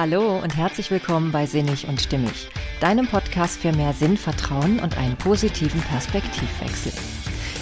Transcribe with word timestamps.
Hallo 0.00 0.38
und 0.38 0.56
herzlich 0.56 0.90
willkommen 0.90 1.30
bei 1.30 1.44
Sinnig 1.44 1.86
und 1.86 2.00
Stimmig, 2.00 2.48
deinem 2.80 3.06
Podcast 3.06 3.60
für 3.60 3.70
mehr 3.70 3.92
Sinn, 3.92 4.16
Vertrauen 4.16 4.78
und 4.78 4.96
einen 4.96 5.14
positiven 5.14 5.82
Perspektivwechsel. 5.82 6.92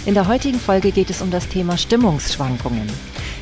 In 0.05 0.13
der 0.13 0.25
heutigen 0.25 0.57
Folge 0.57 0.93
geht 0.93 1.09
es 1.09 1.21
um 1.21 1.31
das 1.31 1.49
Thema 1.49 1.77
Stimmungsschwankungen. 1.77 2.89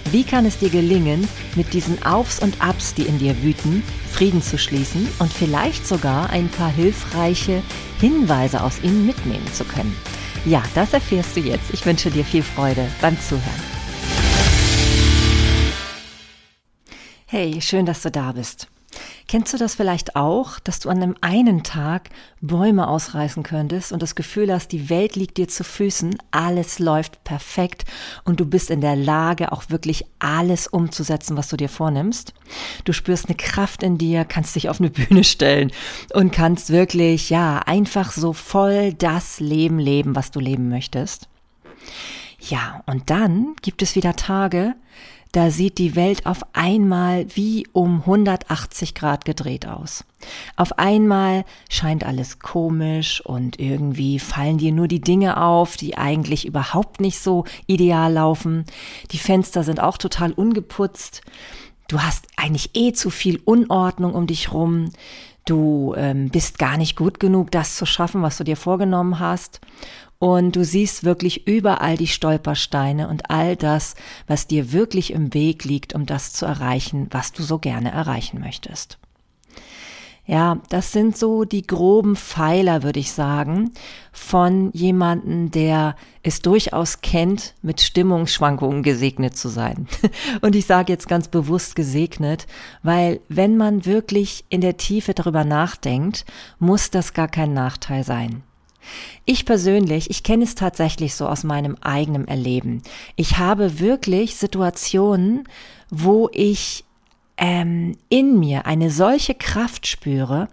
Wie 0.06 0.24
kann 0.24 0.48
es 0.48 0.58
dir 0.58 0.72
gelingen, 0.72 1.30
mit 1.56 1.76
diesen 1.76 2.02
Aufs 2.02 2.40
und 2.40 2.60
Abs, 2.60 2.96
die 2.96 3.04
in 3.04 3.20
dir 3.20 3.40
wüten, 3.44 3.84
Frieden 4.12 4.42
zu 4.42 4.58
schließen 4.58 5.08
und 5.20 5.32
vielleicht 5.32 5.86
sogar 5.86 6.32
ein 6.32 6.50
paar 6.50 6.72
hilfreiche 6.72 7.62
Hinweise 8.00 8.64
aus 8.64 8.82
ihnen 8.82 9.06
mitnehmen 9.06 9.46
zu 9.54 9.64
können? 9.64 9.96
Ja, 10.44 10.64
das 10.74 10.94
erfährst 10.94 11.36
du 11.36 11.42
jetzt. 11.42 11.72
Ich 11.72 11.86
wünsche 11.86 12.10
dir 12.10 12.26
viel 12.26 12.42
Freude 12.42 12.88
beim 13.00 13.16
Zuhören. 13.22 13.62
Hey, 17.28 17.62
schön, 17.62 17.86
dass 17.86 18.02
du 18.02 18.10
da 18.10 18.32
bist. 18.32 18.68
Kennst 19.28 19.54
du 19.54 19.58
das 19.58 19.76
vielleicht 19.76 20.16
auch, 20.16 20.58
dass 20.60 20.80
du 20.80 20.90
an 20.90 21.04
einem 21.04 21.16
einen 21.20 21.64
Tag 21.64 22.12
Bäume 22.40 22.88
ausreißen 22.88 23.44
könntest 23.44 23.92
und 23.92 24.02
das 24.02 24.16
Gefühl 24.16 24.54
hast, 24.54 24.72
die 24.72 24.90
Welt 24.90 25.18
liegt 25.18 25.36
dir 25.36 25.50
zu 25.50 25.66
Füßen, 25.66 26.16
alles 26.32 26.80
läuft 26.80 27.26
perfekt 27.26 27.84
und 28.24 28.40
du 28.40 28.46
bist 28.46 28.72
in 28.72 28.80
der 28.80 28.96
Lage, 28.96 29.52
auch 29.52 29.70
wirklich 29.70 30.06
alles 30.20 30.68
umzusetzen, 30.68 31.36
was 31.36 31.50
du 31.50 31.58
dir 31.58 31.68
vornimmst? 31.68 32.34
Du 32.86 32.94
spürst 32.94 33.26
eine 33.26 33.36
Kraft 33.36 33.84
in 33.84 33.98
dir, 33.98 34.24
kannst 34.24 34.56
dich 34.56 34.70
auf 34.70 34.80
eine 34.80 34.90
Bühne 34.92 35.26
stellen 35.26 35.74
und 36.14 36.32
kannst 36.32 36.70
wirklich, 36.70 37.30
ja, 37.30 37.60
einfach 37.60 38.14
so 38.14 38.32
voll 38.32 38.94
das 38.94 39.42
Leben 39.42 39.78
leben, 39.78 40.16
was 40.16 40.32
du 40.32 40.40
leben 40.40 40.70
möchtest. 40.70 41.28
Ja, 42.40 42.82
und 42.86 43.10
dann 43.10 43.56
gibt 43.62 43.82
es 43.82 43.96
wieder 43.96 44.16
Tage, 44.16 44.76
da 45.32 45.52
sieht 45.52 45.78
die 45.78 45.96
Welt 45.96 46.26
auf 46.26 46.42
einmal 46.54 47.26
wie 47.36 47.68
um 47.74 48.02
180 48.02 48.96
Grad 48.96 49.26
gedreht 49.26 49.68
aus. 49.68 50.06
Auf 50.56 50.80
einmal 50.80 51.46
scheint 51.70 52.06
alles 52.06 52.40
komisch 52.40 53.22
und 53.22 53.60
irgendwie 53.60 54.20
fallen 54.20 54.58
dir 54.58 54.72
nur 54.72 54.88
die 54.88 55.02
Dinge 55.02 55.42
auf, 55.42 55.78
die 55.78 55.98
eigentlich 55.98 56.46
überhaupt 56.46 57.02
nicht 57.02 57.20
so 57.20 57.46
ideal 57.68 58.14
laufen. 58.14 58.66
Die 59.12 59.20
Fenster 59.20 59.64
sind 59.64 59.80
auch 59.80 59.98
total 59.98 60.32
ungeputzt. 60.32 61.22
Du 61.88 62.02
hast 62.02 62.28
eigentlich 62.36 62.72
eh 62.74 62.92
zu 62.94 63.10
viel 63.10 63.40
Unordnung 63.46 64.14
um 64.14 64.28
dich 64.28 64.52
rum. 64.52 64.90
Du 65.46 65.94
ähm, 65.96 66.30
bist 66.30 66.60
gar 66.60 66.78
nicht 66.78 66.98
gut 66.98 67.22
genug, 67.22 67.52
das 67.52 67.78
zu 67.78 67.86
schaffen, 67.86 68.22
was 68.22 68.38
du 68.38 68.44
dir 68.44 68.58
vorgenommen 68.58 69.20
hast. 69.20 69.62
Und 70.20 70.56
du 70.56 70.66
siehst 70.66 71.04
wirklich 71.04 71.48
überall 71.48 71.96
die 71.96 72.08
Stolpersteine 72.08 73.08
und 73.08 73.30
all 73.30 73.56
das, 73.56 73.96
was 74.26 74.48
dir 74.48 74.72
wirklich 74.72 75.14
im 75.14 75.34
Weg 75.34 75.64
liegt, 75.64 75.94
um 75.94 76.06
das 76.06 76.34
zu 76.34 76.46
erreichen, 76.46 77.08
was 77.12 77.32
du 77.34 77.44
so 77.44 77.60
gerne 77.60 77.92
erreichen 77.92 78.40
möchtest. 78.40 78.98
Ja, 80.28 80.60
das 80.68 80.92
sind 80.92 81.18
so 81.18 81.46
die 81.46 81.66
groben 81.66 82.18
Pfeiler, 82.18 82.84
würde 82.84 83.00
ich 83.00 83.14
sagen, 83.14 83.72
von 84.12 84.72
jemanden, 84.74 85.52
der 85.52 85.96
es 86.22 86.42
durchaus 86.42 87.00
kennt, 87.00 87.54
mit 87.62 87.80
Stimmungsschwankungen 87.80 88.84
gesegnet 88.84 89.38
zu 89.38 89.48
sein. 89.48 89.88
Und 90.42 90.58
ich 90.58 90.66
sage 90.66 90.92
jetzt 90.92 91.08
ganz 91.08 91.30
bewusst 91.30 91.78
gesegnet, 91.78 92.46
weil 92.84 93.22
wenn 93.30 93.56
man 93.56 93.86
wirklich 93.86 94.44
in 94.50 94.60
der 94.60 94.76
Tiefe 94.76 95.14
darüber 95.14 95.46
nachdenkt, 95.46 96.26
muss 96.60 96.92
das 96.92 97.14
gar 97.14 97.30
kein 97.30 97.54
Nachteil 97.54 98.04
sein. 98.04 98.44
Ich 99.26 99.46
persönlich, 99.46 100.10
ich 100.10 100.24
kenne 100.24 100.44
es 100.44 100.56
tatsächlich 100.56 101.16
so 101.16 101.28
aus 101.28 101.44
meinem 101.44 101.76
eigenen 101.82 102.28
Erleben. 102.28 102.82
Ich 103.16 103.38
habe 103.38 103.80
wirklich 103.80 104.36
Situationen, 104.36 105.48
wo 105.90 106.30
ich 106.32 106.86
ähm, 107.38 107.96
in 108.10 108.40
mir 108.40 108.66
eine 108.66 108.90
solche 108.90 109.36
Kraft 109.36 109.86
spüre, 109.86 110.50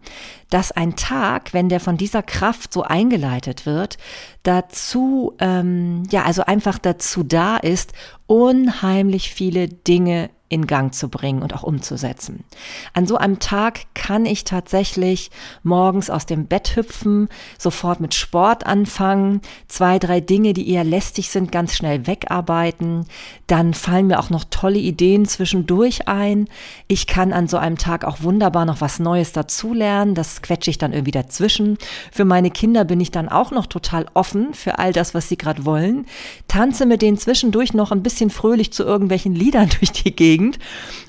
dass 0.50 0.70
ein 0.70 0.96
Tag, 0.96 1.54
wenn 1.54 1.68
der 1.68 1.80
von 1.80 1.96
dieser 1.96 2.22
Kraft 2.22 2.72
so 2.72 2.82
eingeleitet 2.82 3.64
wird, 3.64 3.96
dazu, 4.42 5.32
ähm, 5.38 6.02
ja, 6.10 6.24
also 6.24 6.44
einfach 6.44 6.78
dazu 6.78 7.22
da 7.22 7.56
ist, 7.56 7.92
unheimlich 8.26 9.30
viele 9.32 9.68
Dinge 9.68 10.30
in 10.50 10.66
Gang 10.66 10.94
zu 10.94 11.08
bringen 11.08 11.42
und 11.42 11.54
auch 11.54 11.62
umzusetzen. 11.62 12.44
An 12.92 13.06
so 13.06 13.16
einem 13.16 13.38
Tag 13.38 13.80
kann 13.94 14.26
ich 14.26 14.44
tatsächlich 14.44 15.30
morgens 15.62 16.10
aus 16.10 16.26
dem 16.26 16.46
Bett 16.46 16.76
hüpfen, 16.76 17.28
sofort 17.58 17.98
mit 17.98 18.14
Sport 18.14 18.66
anfangen, 18.66 19.40
zwei, 19.68 19.98
drei 19.98 20.20
Dinge, 20.20 20.52
die 20.52 20.70
eher 20.70 20.84
lästig 20.84 21.30
sind, 21.30 21.50
ganz 21.50 21.74
schnell 21.74 22.06
wegarbeiten. 22.06 23.06
Dann 23.46 23.72
fallen 23.72 24.06
mir 24.06 24.20
auch 24.20 24.28
noch 24.28 24.44
tolle 24.48 24.78
Ideen 24.78 25.24
zwischendurch 25.26 26.08
ein. 26.08 26.46
Ich 26.88 27.06
kann 27.06 27.32
an 27.32 27.48
so 27.48 27.56
einem 27.56 27.78
Tag 27.78 28.04
auch 28.04 28.22
wunderbar 28.22 28.66
noch 28.66 28.82
was 28.82 29.00
Neues 29.00 29.32
dazulernen. 29.32 30.14
Das 30.14 30.42
quetsche 30.42 30.70
ich 30.70 30.78
dann 30.78 30.92
irgendwie 30.92 31.10
dazwischen. 31.10 31.78
Für 32.12 32.26
meine 32.26 32.50
Kinder 32.50 32.84
bin 32.84 33.00
ich 33.00 33.10
dann 33.10 33.30
auch 33.30 33.50
noch 33.50 33.66
total 33.66 34.06
offen 34.12 34.52
für 34.52 34.78
all 34.78 34.92
das, 34.92 35.14
was 35.14 35.28
sie 35.28 35.38
gerade 35.38 35.64
wollen. 35.64 36.06
Tanze 36.48 36.84
mit 36.84 37.00
denen 37.00 37.16
zwischendurch 37.16 37.72
noch 37.72 37.92
ein 37.92 38.02
bisschen 38.02 38.28
fröhlich 38.28 38.72
zu 38.72 38.84
irgendwelchen 38.84 39.34
Liedern 39.34 39.70
durch 39.80 39.90
die 39.90 40.14
Gegend 40.14 40.43
Gegend 40.44 40.58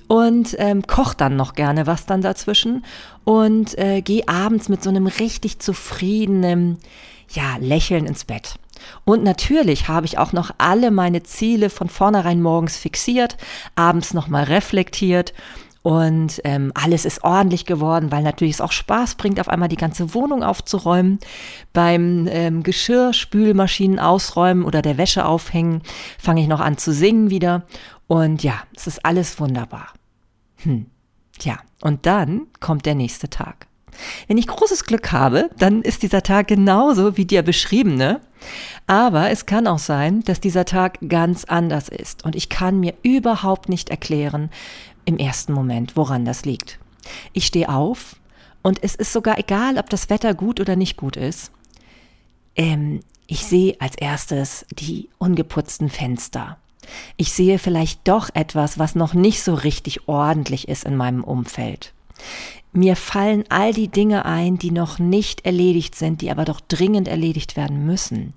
und 0.08 0.56
ähm, 0.60 0.86
koche 0.88 1.18
dann 1.18 1.36
noch 1.36 1.54
gerne 1.54 1.88
was 1.88 2.06
dann 2.06 2.22
dazwischen 2.22 2.86
und 3.24 3.78
äh, 3.78 4.02
gehe 4.02 4.28
abends 4.28 4.70
mit 4.70 4.84
so 4.84 4.90
einem 4.90 5.08
richtig 5.08 5.60
zufriedenen, 5.60 6.78
ja, 7.30 7.58
Lächeln 7.60 8.06
ins 8.06 8.26
Bett. 8.26 8.56
Und 9.04 9.24
natürlich 9.24 9.88
habe 9.88 10.06
ich 10.06 10.18
auch 10.18 10.32
noch 10.32 10.52
alle 10.58 10.92
meine 10.92 11.24
Ziele 11.24 11.70
von 11.70 11.90
vornherein 11.90 12.42
morgens 12.42 12.78
fixiert, 12.78 13.38
abends 13.76 14.14
nochmal 14.14 14.44
reflektiert 14.44 15.34
und 15.86 16.42
ähm, 16.46 16.72
alles 16.74 17.06
ist 17.06 17.24
ordentlich 17.24 17.68
geworden, 17.68 18.12
weil 18.12 18.24
natürlich 18.24 18.56
es 18.56 18.62
auch 18.62 18.72
Spaß 18.72 19.16
bringt, 19.16 19.40
auf 19.40 19.50
einmal 19.50 19.70
die 19.70 19.76
ganze 19.76 20.16
Wohnung 20.16 20.42
aufzuräumen. 20.42 21.20
Beim 21.74 22.28
ähm, 22.28 22.64
Geschirr, 22.64 23.14
Spülmaschinen 23.14 24.00
ausräumen 24.00 24.64
oder 24.64 24.82
der 24.82 24.98
Wäsche 24.98 25.28
aufhängen, 25.28 25.84
fange 26.18 26.42
ich 26.42 26.48
noch 26.48 26.60
an 26.60 26.80
zu 26.80 26.92
singen 26.92 27.30
wieder. 27.30 27.68
Und 28.08 28.44
ja, 28.44 28.64
es 28.76 28.88
ist 28.88 29.06
alles 29.06 29.40
wunderbar. 29.40 29.94
Hm. 30.58 30.86
Tja, 31.38 31.58
und 31.82 32.06
dann 32.06 32.48
kommt 32.60 32.86
der 32.86 32.96
nächste 32.96 33.30
Tag. 33.30 33.68
Wenn 34.28 34.38
ich 34.38 34.48
großes 34.48 34.86
Glück 34.86 35.12
habe, 35.12 35.50
dann 35.58 35.82
ist 35.82 36.04
dieser 36.04 36.22
Tag 36.22 36.48
genauso 36.48 37.18
wie 37.18 37.26
der 37.26 37.42
beschriebene. 37.42 38.22
Aber 38.88 39.30
es 39.32 39.46
kann 39.46 39.68
auch 39.68 39.80
sein, 39.80 40.22
dass 40.24 40.40
dieser 40.40 40.66
Tag 40.66 41.00
ganz 41.08 41.46
anders 41.46 41.90
ist. 41.90 42.26
Und 42.26 42.36
ich 42.36 42.50
kann 42.50 42.80
mir 42.80 42.94
überhaupt 43.04 43.70
nicht 43.70 43.90
erklären 43.90 44.50
im 45.06 45.18
ersten 45.18 45.54
Moment, 45.54 45.96
woran 45.96 46.26
das 46.26 46.46
liegt. 46.46 46.80
Ich 47.34 47.46
stehe 47.46 47.70
auf 47.70 48.18
und 48.62 48.84
es 48.84 48.96
ist 48.96 49.14
sogar 49.14 49.38
egal, 49.38 49.78
ob 49.78 49.90
das 49.90 50.10
Wetter 50.10 50.34
gut 50.34 50.60
oder 50.60 50.76
nicht 50.76 50.98
gut 50.98 51.18
ist. 51.18 51.52
Ähm, 52.56 53.02
ich 53.28 53.46
sehe 53.46 53.76
als 53.80 53.96
erstes 53.96 54.66
die 54.72 55.10
ungeputzten 55.18 55.90
Fenster. 55.90 56.58
Ich 57.18 57.32
sehe 57.32 57.60
vielleicht 57.60 58.08
doch 58.08 58.30
etwas, 58.34 58.80
was 58.80 58.96
noch 58.96 59.14
nicht 59.14 59.44
so 59.44 59.54
richtig 59.54 60.08
ordentlich 60.08 60.68
ist 60.68 60.86
in 60.86 60.96
meinem 60.96 61.24
Umfeld. 61.24 61.94
Mir 62.72 62.96
fallen 62.96 63.46
all 63.50 63.74
die 63.74 63.88
Dinge 63.88 64.26
ein, 64.26 64.58
die 64.58 64.72
noch 64.72 65.00
nicht 65.00 65.46
erledigt 65.46 65.96
sind, 65.96 66.22
die 66.22 66.30
aber 66.30 66.44
doch 66.44 66.60
dringend 66.60 67.08
erledigt 67.08 67.56
werden 67.56 67.86
müssen. 67.86 68.34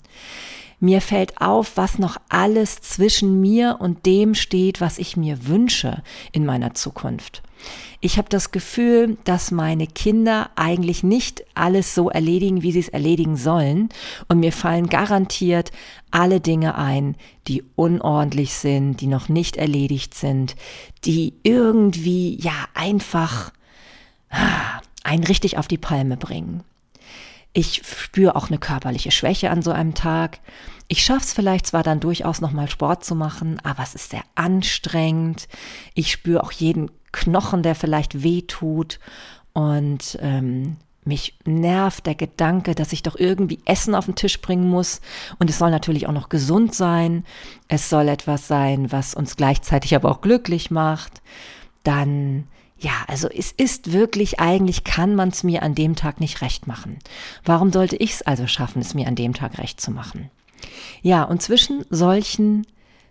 Mir 0.81 1.01
fällt 1.01 1.41
auf, 1.41 1.77
was 1.77 1.99
noch 1.99 2.19
alles 2.29 2.81
zwischen 2.81 3.41
mir 3.41 3.79
und 3.81 4.07
dem 4.07 4.35
steht, 4.35 4.81
was 4.81 4.99
ich 4.99 5.17
mir 5.17 5.49
wünsche 5.49 6.03
in 6.33 6.47
meiner 6.47 6.75
Zukunft. 6.75 7.43
Ich 8.01 8.17
habe 8.17 8.29
das 8.29 8.53
Gefühl, 8.53 9.19
dass 9.25 9.51
meine 9.51 9.89
Kinder 9.89 10.51
eigentlich 10.55 11.03
nicht 11.03 11.43
alles 11.55 11.97
so 11.97 12.09
erledigen, 12.11 12.63
wie 12.63 12.71
sie 12.71 12.79
es 12.79 12.89
erledigen 12.89 13.37
sollen. 13.37 13.89
Und 14.29 14.39
mir 14.39 14.53
fallen 14.53 14.89
garantiert 14.89 15.73
alle 16.13 16.41
Dinge 16.41 16.77
ein, 16.77 17.17
die 17.49 17.65
unordentlich 17.75 18.55
sind, 18.55 19.01
die 19.01 19.09
noch 19.09 19.29
nicht 19.29 19.57
erledigt 19.57 20.15
sind, 20.15 20.55
die 21.05 21.35
irgendwie 21.43 22.37
ja 22.41 22.69
einfach 22.75 23.53
ah, 24.31 24.81
einen 25.03 25.25
richtig 25.25 25.59
auf 25.59 25.67
die 25.67 25.79
Palme 25.79 26.17
bringen. 26.17 26.63
Ich 27.53 27.83
spüre 27.85 28.37
auch 28.37 28.49
eine 28.49 28.59
körperliche 28.59 29.11
Schwäche 29.11 29.51
an 29.51 29.63
so 29.63 29.73
einem 29.73 29.95
Tag. 29.95 30.41
Ich 30.87 31.05
schaffe 31.05 31.25
es 31.25 31.33
vielleicht 31.33 31.67
zwar 31.67 31.83
dann 31.83 32.01
durchaus 32.01 32.41
nochmal 32.41 32.69
Sport 32.69 33.05
zu 33.05 33.15
machen, 33.15 33.61
aber 33.63 33.83
es 33.83 33.95
ist 33.95 34.11
sehr 34.11 34.23
anstrengend. 34.35 35.49
Ich 35.95 36.13
spüre 36.13 36.43
auch 36.43 36.53
jeden 36.53 36.91
Knochen, 37.13 37.63
der 37.63 37.75
vielleicht 37.75 38.23
weh 38.23 38.43
tut. 38.43 39.01
Und 39.53 40.19
ähm, 40.21 40.77
mich 41.05 41.39
nervt 41.45 42.07
der 42.07 42.15
Gedanke, 42.15 42.75
dass 42.75 42.93
ich 42.93 43.03
doch 43.03 43.17
irgendwie 43.17 43.61
Essen 43.65 43.95
auf 43.95 44.05
den 44.05 44.15
Tisch 44.15 44.41
bringen 44.41 44.69
muss. 44.69 45.01
Und 45.39 45.51
es 45.51 45.59
soll 45.59 45.71
natürlich 45.71 46.07
auch 46.07 46.13
noch 46.13 46.29
gesund 46.29 46.75
sein. 46.75 47.25
Es 47.67 47.89
soll 47.89 48.09
etwas 48.09 48.47
sein, 48.47 48.93
was 48.93 49.15
uns 49.15 49.37
gleichzeitig 49.37 49.97
aber 49.97 50.11
auch 50.11 50.21
glücklich 50.21 50.71
macht. 50.71 51.23
Dann 51.83 52.47
ja, 52.81 52.93
also 53.09 53.29
es 53.29 53.53
ist 53.53 53.93
wirklich, 53.93 54.39
eigentlich 54.39 54.85
kann 54.85 55.15
man 55.15 55.31
es 55.31 55.43
mir 55.43 55.63
an 55.63 55.75
dem 55.75 55.97
Tag 55.97 56.21
nicht 56.21 56.43
recht 56.43 56.67
machen. 56.67 56.99
Warum 57.45 57.73
sollte 57.73 57.97
ich 57.97 58.13
es 58.13 58.23
also 58.23 58.47
schaffen, 58.47 58.81
es 58.81 58.95
mir 58.95 59.09
an 59.09 59.17
dem 59.17 59.35
Tag 59.35 59.59
recht 59.59 59.81
zu 59.81 59.91
machen? 59.91 60.31
Ja, 61.03 61.25
und 61.25 61.43
zwischen 61.43 61.85
solchen 61.91 62.67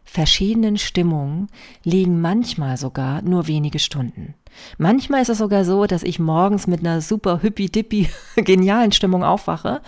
verschiedenen 0.06 0.78
Stimmungen 0.78 1.50
liegen 1.84 2.22
manchmal 2.22 2.78
sogar 2.78 3.22
nur 3.22 3.48
wenige 3.48 3.80
Stunden. 3.80 4.36
Manchmal 4.78 5.22
ist 5.22 5.30
es 5.30 5.38
sogar 5.38 5.66
so, 5.66 5.86
dass 5.86 6.02
ich 6.02 6.18
morgens 6.18 6.66
mit 6.66 6.80
einer 6.80 7.02
super 7.02 7.40
hippie-dippy 7.42 8.10
genialen 8.38 8.94
Stimmung 8.94 9.24
aufwache 9.24 9.82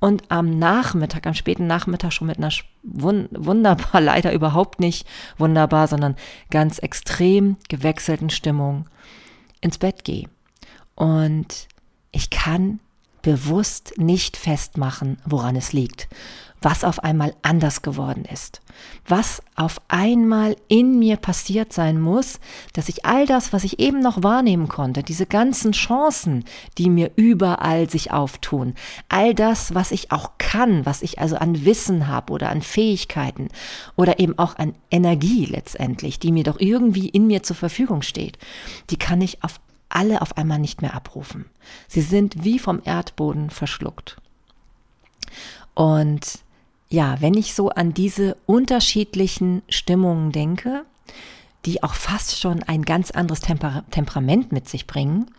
und 0.00 0.24
am 0.28 0.58
Nachmittag, 0.58 1.26
am 1.26 1.34
späten 1.34 1.68
Nachmittag 1.68 2.12
schon 2.12 2.26
mit 2.26 2.38
einer 2.38 2.50
wunderbar, 2.82 4.00
leider 4.00 4.32
überhaupt 4.32 4.80
nicht 4.80 5.06
wunderbar, 5.38 5.86
sondern 5.86 6.16
ganz 6.50 6.78
extrem 6.78 7.56
gewechselten 7.68 8.30
Stimmung 8.30 8.86
ins 9.60 9.78
Bett 9.78 10.04
gehe. 10.04 10.28
Und 10.94 11.68
ich 12.12 12.30
kann 12.30 12.80
bewusst 13.22 13.94
nicht 13.96 14.36
festmachen, 14.36 15.18
woran 15.24 15.56
es 15.56 15.72
liegt, 15.72 16.08
was 16.62 16.84
auf 16.84 17.02
einmal 17.02 17.34
anders 17.42 17.82
geworden 17.82 18.24
ist, 18.30 18.60
was 19.06 19.42
auf 19.56 19.80
einmal 19.88 20.56
in 20.68 20.98
mir 20.98 21.16
passiert 21.16 21.72
sein 21.72 22.00
muss, 22.00 22.38
dass 22.74 22.88
ich 22.88 23.06
all 23.06 23.26
das, 23.26 23.52
was 23.52 23.64
ich 23.64 23.78
eben 23.78 24.00
noch 24.00 24.22
wahrnehmen 24.22 24.68
konnte, 24.68 25.02
diese 25.02 25.26
ganzen 25.26 25.72
Chancen, 25.72 26.44
die 26.76 26.90
mir 26.90 27.12
überall 27.16 27.88
sich 27.88 28.12
auftun, 28.12 28.74
all 29.08 29.34
das, 29.34 29.74
was 29.74 29.90
ich 29.90 30.12
auch 30.12 30.32
kann, 30.38 30.84
was 30.84 31.02
ich 31.02 31.18
also 31.18 31.36
an 31.36 31.64
Wissen 31.64 32.08
habe 32.08 32.32
oder 32.32 32.50
an 32.50 32.62
Fähigkeiten 32.62 33.48
oder 33.96 34.18
eben 34.18 34.38
auch 34.38 34.56
an 34.58 34.74
Energie 34.90 35.46
letztendlich, 35.46 36.18
die 36.18 36.32
mir 36.32 36.44
doch 36.44 36.60
irgendwie 36.60 37.08
in 37.08 37.26
mir 37.26 37.42
zur 37.42 37.56
Verfügung 37.56 38.02
steht, 38.02 38.38
die 38.90 38.98
kann 38.98 39.22
ich 39.22 39.42
auf 39.42 39.60
alle 39.90 40.22
auf 40.22 40.36
einmal 40.36 40.58
nicht 40.58 40.82
mehr 40.82 40.94
abrufen. 40.94 41.46
Sie 41.88 42.00
sind 42.00 42.44
wie 42.44 42.58
vom 42.58 42.80
Erdboden 42.84 43.50
verschluckt. 43.50 44.16
Und 45.74 46.40
ja, 46.88 47.20
wenn 47.20 47.34
ich 47.34 47.54
so 47.54 47.68
an 47.70 47.94
diese 47.94 48.36
unterschiedlichen 48.46 49.62
Stimmungen 49.68 50.32
denke, 50.32 50.84
die 51.66 51.82
auch 51.82 51.94
fast 51.94 52.40
schon 52.40 52.62
ein 52.62 52.82
ganz 52.82 53.10
anderes 53.10 53.40
Temper 53.40 53.84
Temperament 53.90 54.50
mit 54.50 54.68
sich 54.68 54.86
bringen, 54.86 55.30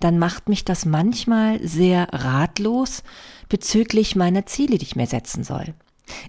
dann 0.00 0.18
macht 0.18 0.48
mich 0.48 0.64
das 0.64 0.84
manchmal 0.84 1.66
sehr 1.66 2.08
ratlos 2.12 3.02
bezüglich 3.48 4.14
meiner 4.14 4.46
Ziele, 4.46 4.78
die 4.78 4.84
ich 4.84 4.96
mir 4.96 5.06
setzen 5.06 5.44
soll. 5.44 5.74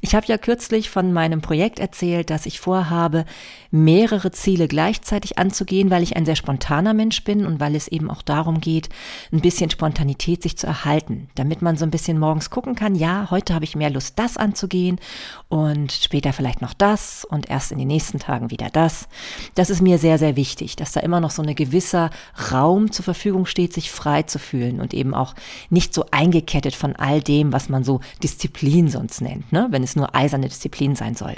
Ich 0.01 0.15
habe 0.15 0.27
ja 0.27 0.37
kürzlich 0.37 0.89
von 0.89 1.13
meinem 1.13 1.41
Projekt 1.41 1.79
erzählt, 1.79 2.29
dass 2.29 2.45
ich 2.45 2.59
vorhabe, 2.59 3.25
mehrere 3.73 4.31
Ziele 4.31 4.67
gleichzeitig 4.67 5.39
anzugehen, 5.39 5.89
weil 5.89 6.03
ich 6.03 6.15
ein 6.15 6.25
sehr 6.25 6.35
spontaner 6.35 6.93
Mensch 6.93 7.23
bin 7.23 7.45
und 7.45 7.59
weil 7.59 7.75
es 7.75 7.87
eben 7.87 8.09
auch 8.11 8.21
darum 8.21 8.61
geht, 8.61 8.89
ein 9.31 9.41
bisschen 9.41 9.71
Spontanität 9.71 10.43
sich 10.43 10.57
zu 10.57 10.67
erhalten, 10.67 11.27
damit 11.35 11.63
man 11.63 11.75
so 11.75 11.83
ein 11.83 11.89
bisschen 11.91 12.19
morgens 12.19 12.51
gucken 12.51 12.75
kann, 12.75 12.93
ja, 12.93 13.27
heute 13.31 13.53
habe 13.55 13.65
ich 13.65 13.75
mehr 13.75 13.89
Lust, 13.89 14.19
das 14.19 14.37
anzugehen 14.37 14.99
und 15.49 15.91
später 15.91 16.31
vielleicht 16.31 16.61
noch 16.61 16.73
das 16.73 17.25
und 17.25 17.49
erst 17.49 17.71
in 17.71 17.79
den 17.79 17.87
nächsten 17.87 18.19
Tagen 18.19 18.51
wieder 18.51 18.69
das. 18.71 19.07
Das 19.55 19.69
ist 19.69 19.81
mir 19.81 19.97
sehr, 19.97 20.19
sehr 20.19 20.35
wichtig, 20.35 20.75
dass 20.75 20.91
da 20.91 20.99
immer 20.99 21.19
noch 21.19 21.31
so 21.31 21.41
ein 21.41 21.55
gewisser 21.55 22.11
Raum 22.51 22.91
zur 22.91 23.03
Verfügung 23.03 23.47
steht, 23.47 23.73
sich 23.73 23.91
frei 23.91 24.23
zu 24.23 24.37
fühlen 24.37 24.79
und 24.79 24.93
eben 24.93 25.15
auch 25.15 25.33
nicht 25.71 25.93
so 25.93 26.05
eingekettet 26.11 26.75
von 26.75 26.95
all 26.95 27.21
dem, 27.21 27.51
was 27.51 27.69
man 27.69 27.83
so 27.83 28.01
Disziplin 28.21 28.87
sonst 28.87 29.19
nennt. 29.21 29.51
Ne? 29.51 29.63
wenn 29.73 29.83
es 29.83 29.95
nur 29.97 30.15
eiserne 30.15 30.47
Disziplin 30.47 30.95
sein 30.95 31.15
soll. 31.15 31.35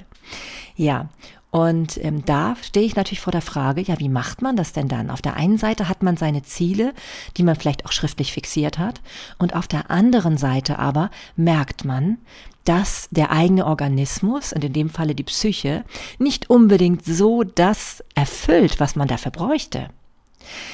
Ja, 0.75 1.09
und 1.55 2.03
ähm, 2.03 2.25
da 2.25 2.57
stehe 2.61 2.85
ich 2.85 2.97
natürlich 2.97 3.21
vor 3.21 3.31
der 3.31 3.41
Frage, 3.41 3.79
ja, 3.79 3.97
wie 3.97 4.09
macht 4.09 4.41
man 4.41 4.57
das 4.57 4.73
denn 4.73 4.89
dann? 4.89 5.09
Auf 5.09 5.21
der 5.21 5.37
einen 5.37 5.57
Seite 5.57 5.87
hat 5.87 6.03
man 6.03 6.17
seine 6.17 6.43
Ziele, 6.43 6.93
die 7.37 7.43
man 7.43 7.55
vielleicht 7.55 7.85
auch 7.85 7.93
schriftlich 7.93 8.33
fixiert 8.33 8.77
hat, 8.77 8.99
und 9.37 9.55
auf 9.55 9.65
der 9.65 9.89
anderen 9.89 10.35
Seite 10.37 10.79
aber 10.79 11.11
merkt 11.37 11.85
man, 11.85 12.17
dass 12.65 13.07
der 13.09 13.31
eigene 13.31 13.67
Organismus, 13.67 14.51
und 14.51 14.65
in 14.65 14.73
dem 14.73 14.89
Falle 14.89 15.15
die 15.15 15.23
Psyche, 15.23 15.85
nicht 16.19 16.49
unbedingt 16.49 17.05
so 17.05 17.43
das 17.43 18.03
erfüllt, 18.15 18.81
was 18.81 18.97
man 18.97 19.07
dafür 19.07 19.31
bräuchte. 19.31 19.87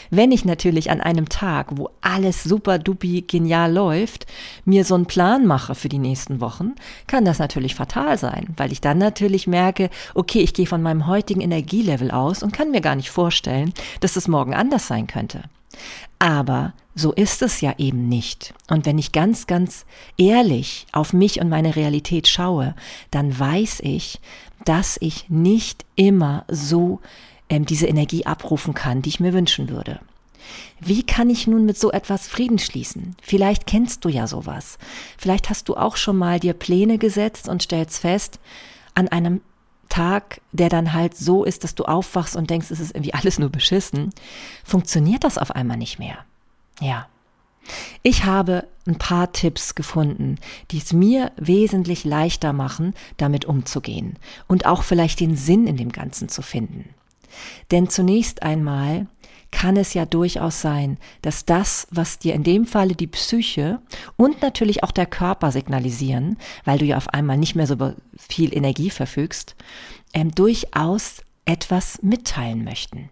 Wenn 0.09 0.31
ich 0.31 0.45
natürlich 0.45 0.91
an 0.91 1.01
einem 1.01 1.29
Tag, 1.29 1.67
wo 1.77 1.89
alles 2.01 2.43
super 2.43 2.79
dupi 2.79 3.21
genial 3.21 3.73
läuft, 3.73 4.25
mir 4.65 4.85
so 4.85 4.95
einen 4.95 5.05
Plan 5.05 5.45
mache 5.45 5.75
für 5.75 5.89
die 5.89 5.99
nächsten 5.99 6.41
Wochen, 6.41 6.73
kann 7.07 7.25
das 7.25 7.39
natürlich 7.39 7.75
fatal 7.75 8.17
sein, 8.17 8.47
weil 8.57 8.71
ich 8.71 8.81
dann 8.81 8.97
natürlich 8.97 9.47
merke, 9.47 9.89
okay, 10.13 10.41
ich 10.41 10.53
gehe 10.53 10.67
von 10.67 10.81
meinem 10.81 11.07
heutigen 11.07 11.41
Energielevel 11.41 12.11
aus 12.11 12.43
und 12.43 12.53
kann 12.53 12.71
mir 12.71 12.81
gar 12.81 12.95
nicht 12.95 13.09
vorstellen, 13.09 13.73
dass 13.99 14.15
es 14.15 14.27
morgen 14.27 14.53
anders 14.53 14.87
sein 14.87 15.07
könnte. 15.07 15.43
Aber 16.19 16.73
so 16.93 17.13
ist 17.13 17.41
es 17.41 17.61
ja 17.61 17.73
eben 17.77 18.09
nicht. 18.09 18.53
Und 18.69 18.85
wenn 18.85 18.97
ich 18.97 19.11
ganz, 19.11 19.47
ganz 19.47 19.85
ehrlich 20.17 20.85
auf 20.91 21.13
mich 21.13 21.39
und 21.39 21.49
meine 21.49 21.75
Realität 21.75 22.27
schaue, 22.27 22.75
dann 23.11 23.37
weiß 23.37 23.79
ich, 23.83 24.19
dass 24.65 24.97
ich 24.99 25.29
nicht 25.29 25.85
immer 25.95 26.45
so 26.47 26.99
ähm, 27.51 27.65
diese 27.65 27.85
Energie 27.85 28.25
abrufen 28.25 28.73
kann, 28.73 29.01
die 29.01 29.09
ich 29.09 29.19
mir 29.19 29.33
wünschen 29.33 29.69
würde. 29.69 29.99
Wie 30.79 31.03
kann 31.03 31.29
ich 31.29 31.45
nun 31.45 31.65
mit 31.65 31.77
so 31.77 31.91
etwas 31.91 32.27
Frieden 32.27 32.57
schließen? 32.57 33.15
Vielleicht 33.21 33.67
kennst 33.67 34.03
du 34.03 34.09
ja 34.09 34.25
sowas. 34.25 34.79
Vielleicht 35.17 35.49
hast 35.49 35.69
du 35.69 35.75
auch 35.75 35.97
schon 35.97 36.17
mal 36.17 36.39
dir 36.39 36.53
Pläne 36.53 36.97
gesetzt 36.97 37.47
und 37.47 37.61
stellst 37.61 37.99
fest, 37.99 38.39
an 38.95 39.09
einem 39.09 39.41
Tag, 39.89 40.41
der 40.53 40.69
dann 40.69 40.93
halt 40.93 41.15
so 41.15 41.43
ist, 41.43 41.63
dass 41.65 41.75
du 41.75 41.83
aufwachst 41.83 42.37
und 42.37 42.49
denkst, 42.49 42.71
es 42.71 42.79
ist 42.79 42.95
irgendwie 42.95 43.13
alles 43.13 43.37
nur 43.37 43.49
beschissen, 43.49 44.11
funktioniert 44.63 45.25
das 45.25 45.37
auf 45.37 45.51
einmal 45.51 45.77
nicht 45.77 45.99
mehr. 45.99 46.19
Ja. 46.79 47.07
Ich 48.01 48.23
habe 48.23 48.67
ein 48.87 48.97
paar 48.97 49.33
Tipps 49.33 49.75
gefunden, 49.75 50.37
die 50.71 50.79
es 50.79 50.93
mir 50.93 51.31
wesentlich 51.35 52.05
leichter 52.05 52.53
machen, 52.53 52.95
damit 53.17 53.45
umzugehen 53.45 54.17
und 54.47 54.65
auch 54.65 54.83
vielleicht 54.83 55.19
den 55.19 55.35
Sinn 55.35 55.67
in 55.67 55.77
dem 55.77 55.91
Ganzen 55.91 56.29
zu 56.29 56.41
finden. 56.41 56.89
Denn 57.71 57.89
zunächst 57.89 58.43
einmal 58.43 59.07
kann 59.51 59.75
es 59.75 59.93
ja 59.93 60.05
durchaus 60.05 60.61
sein, 60.61 60.97
dass 61.21 61.45
das, 61.45 61.87
was 61.91 62.19
dir 62.19 62.33
in 62.33 62.43
dem 62.43 62.65
Falle 62.65 62.95
die 62.95 63.07
Psyche 63.07 63.81
und 64.15 64.41
natürlich 64.41 64.83
auch 64.83 64.91
der 64.91 65.05
Körper 65.05 65.51
signalisieren, 65.51 66.37
weil 66.63 66.79
du 66.79 66.85
ja 66.85 66.97
auf 66.97 67.09
einmal 67.09 67.37
nicht 67.37 67.55
mehr 67.55 67.67
so 67.67 67.75
viel 68.17 68.55
Energie 68.55 68.89
verfügst, 68.89 69.55
ähm, 70.13 70.33
durchaus 70.33 71.21
etwas 71.45 72.01
mitteilen 72.01 72.63
möchten. 72.63 73.09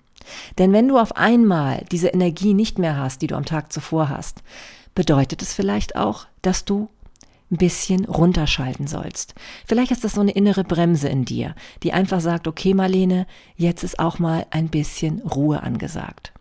Denn 0.57 0.71
wenn 0.73 0.87
du 0.87 0.97
auf 0.97 1.15
einmal 1.17 1.83
diese 1.91 2.09
Energie 2.09 2.53
nicht 2.53 2.79
mehr 2.79 2.97
hast, 2.97 3.21
die 3.21 3.27
du 3.27 3.35
am 3.35 3.45
Tag 3.45 3.73
zuvor 3.73 4.09
hast, 4.09 4.41
bedeutet 4.95 5.41
es 5.41 5.53
vielleicht 5.53 5.95
auch, 5.95 6.25
dass 6.41 6.65
du 6.65 6.89
ein 7.51 7.57
bisschen 7.57 8.05
runterschalten 8.05 8.87
sollst. 8.87 9.33
Vielleicht 9.65 9.91
ist 9.91 10.03
das 10.03 10.13
so 10.13 10.21
eine 10.21 10.31
innere 10.31 10.63
Bremse 10.63 11.09
in 11.09 11.25
dir, 11.25 11.55
die 11.83 11.93
einfach 11.93 12.21
sagt, 12.21 12.47
okay 12.47 12.73
Marlene, 12.73 13.25
jetzt 13.55 13.83
ist 13.83 13.99
auch 13.99 14.19
mal 14.19 14.45
ein 14.51 14.69
bisschen 14.69 15.19
Ruhe 15.21 15.63
angesagt. 15.63 16.33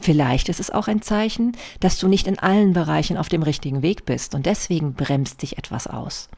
Vielleicht 0.00 0.48
ist 0.48 0.60
es 0.60 0.70
auch 0.70 0.88
ein 0.88 1.02
Zeichen, 1.02 1.52
dass 1.80 1.98
du 1.98 2.08
nicht 2.08 2.26
in 2.26 2.38
allen 2.38 2.72
Bereichen 2.72 3.16
auf 3.16 3.28
dem 3.28 3.42
richtigen 3.42 3.82
Weg 3.82 4.06
bist 4.06 4.34
und 4.34 4.46
deswegen 4.46 4.94
bremst 4.94 5.42
dich 5.42 5.58
etwas 5.58 5.86
aus. 5.86 6.28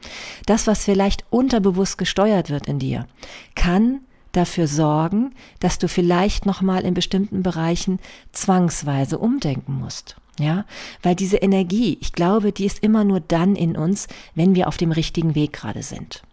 Das, 0.45 0.67
was 0.67 0.83
vielleicht 0.83 1.25
unterbewusst 1.29 1.97
gesteuert 1.97 2.49
wird 2.49 2.67
in 2.67 2.79
dir, 2.79 3.07
kann 3.55 4.01
dafür 4.31 4.67
sorgen, 4.67 5.33
dass 5.59 5.77
du 5.77 5.87
vielleicht 5.87 6.45
nochmal 6.45 6.83
in 6.83 6.93
bestimmten 6.93 7.43
Bereichen 7.43 7.99
zwangsweise 8.31 9.17
umdenken 9.17 9.73
musst. 9.73 10.17
Ja, 10.41 10.65
weil 11.03 11.13
diese 11.13 11.37
Energie, 11.37 11.99
ich 12.01 12.13
glaube, 12.13 12.51
die 12.51 12.65
ist 12.65 12.79
immer 12.79 13.03
nur 13.03 13.19
dann 13.19 13.55
in 13.55 13.77
uns, 13.77 14.07
wenn 14.33 14.55
wir 14.55 14.67
auf 14.67 14.77
dem 14.77 14.91
richtigen 14.91 15.35
Weg 15.35 15.53
gerade 15.53 15.83
sind. 15.83 16.23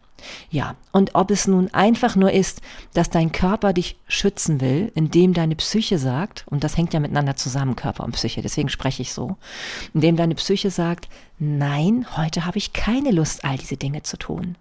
Ja, 0.50 0.76
und 0.92 1.14
ob 1.14 1.30
es 1.30 1.46
nun 1.46 1.72
einfach 1.74 2.16
nur 2.16 2.32
ist, 2.32 2.62
dass 2.94 3.10
dein 3.10 3.32
Körper 3.32 3.72
dich 3.72 3.98
schützen 4.08 4.60
will, 4.60 4.90
indem 4.94 5.34
deine 5.34 5.56
Psyche 5.56 5.98
sagt, 5.98 6.44
und 6.48 6.64
das 6.64 6.76
hängt 6.76 6.94
ja 6.94 7.00
miteinander 7.00 7.36
zusammen, 7.36 7.76
Körper 7.76 8.04
und 8.04 8.12
Psyche, 8.12 8.42
deswegen 8.42 8.68
spreche 8.68 9.02
ich 9.02 9.12
so, 9.12 9.36
indem 9.92 10.16
deine 10.16 10.34
Psyche 10.34 10.70
sagt, 10.70 11.08
nein, 11.38 12.06
heute 12.16 12.46
habe 12.46 12.58
ich 12.58 12.72
keine 12.72 13.10
Lust, 13.10 13.44
all 13.44 13.58
diese 13.58 13.76
Dinge 13.76 14.02
zu 14.02 14.16
tun. 14.16 14.56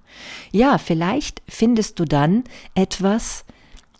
Ja, 0.51 0.77
vielleicht 0.77 1.41
findest 1.47 1.99
du 1.99 2.05
dann 2.05 2.43
etwas, 2.75 3.45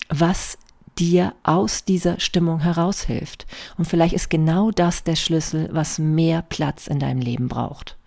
was 0.09 0.57
dir 0.99 1.33
aus 1.43 1.85
dieser 1.85 2.19
Stimmung 2.19 2.59
heraushilft. 2.59 3.45
Und 3.77 3.85
vielleicht 3.85 4.13
ist 4.13 4.29
genau 4.29 4.71
das 4.71 5.03
der 5.03 5.15
Schlüssel, 5.15 5.69
was 5.71 5.99
mehr 5.99 6.41
Platz 6.41 6.87
in 6.87 6.99
deinem 6.99 7.21
Leben 7.21 7.47
braucht. 7.47 7.97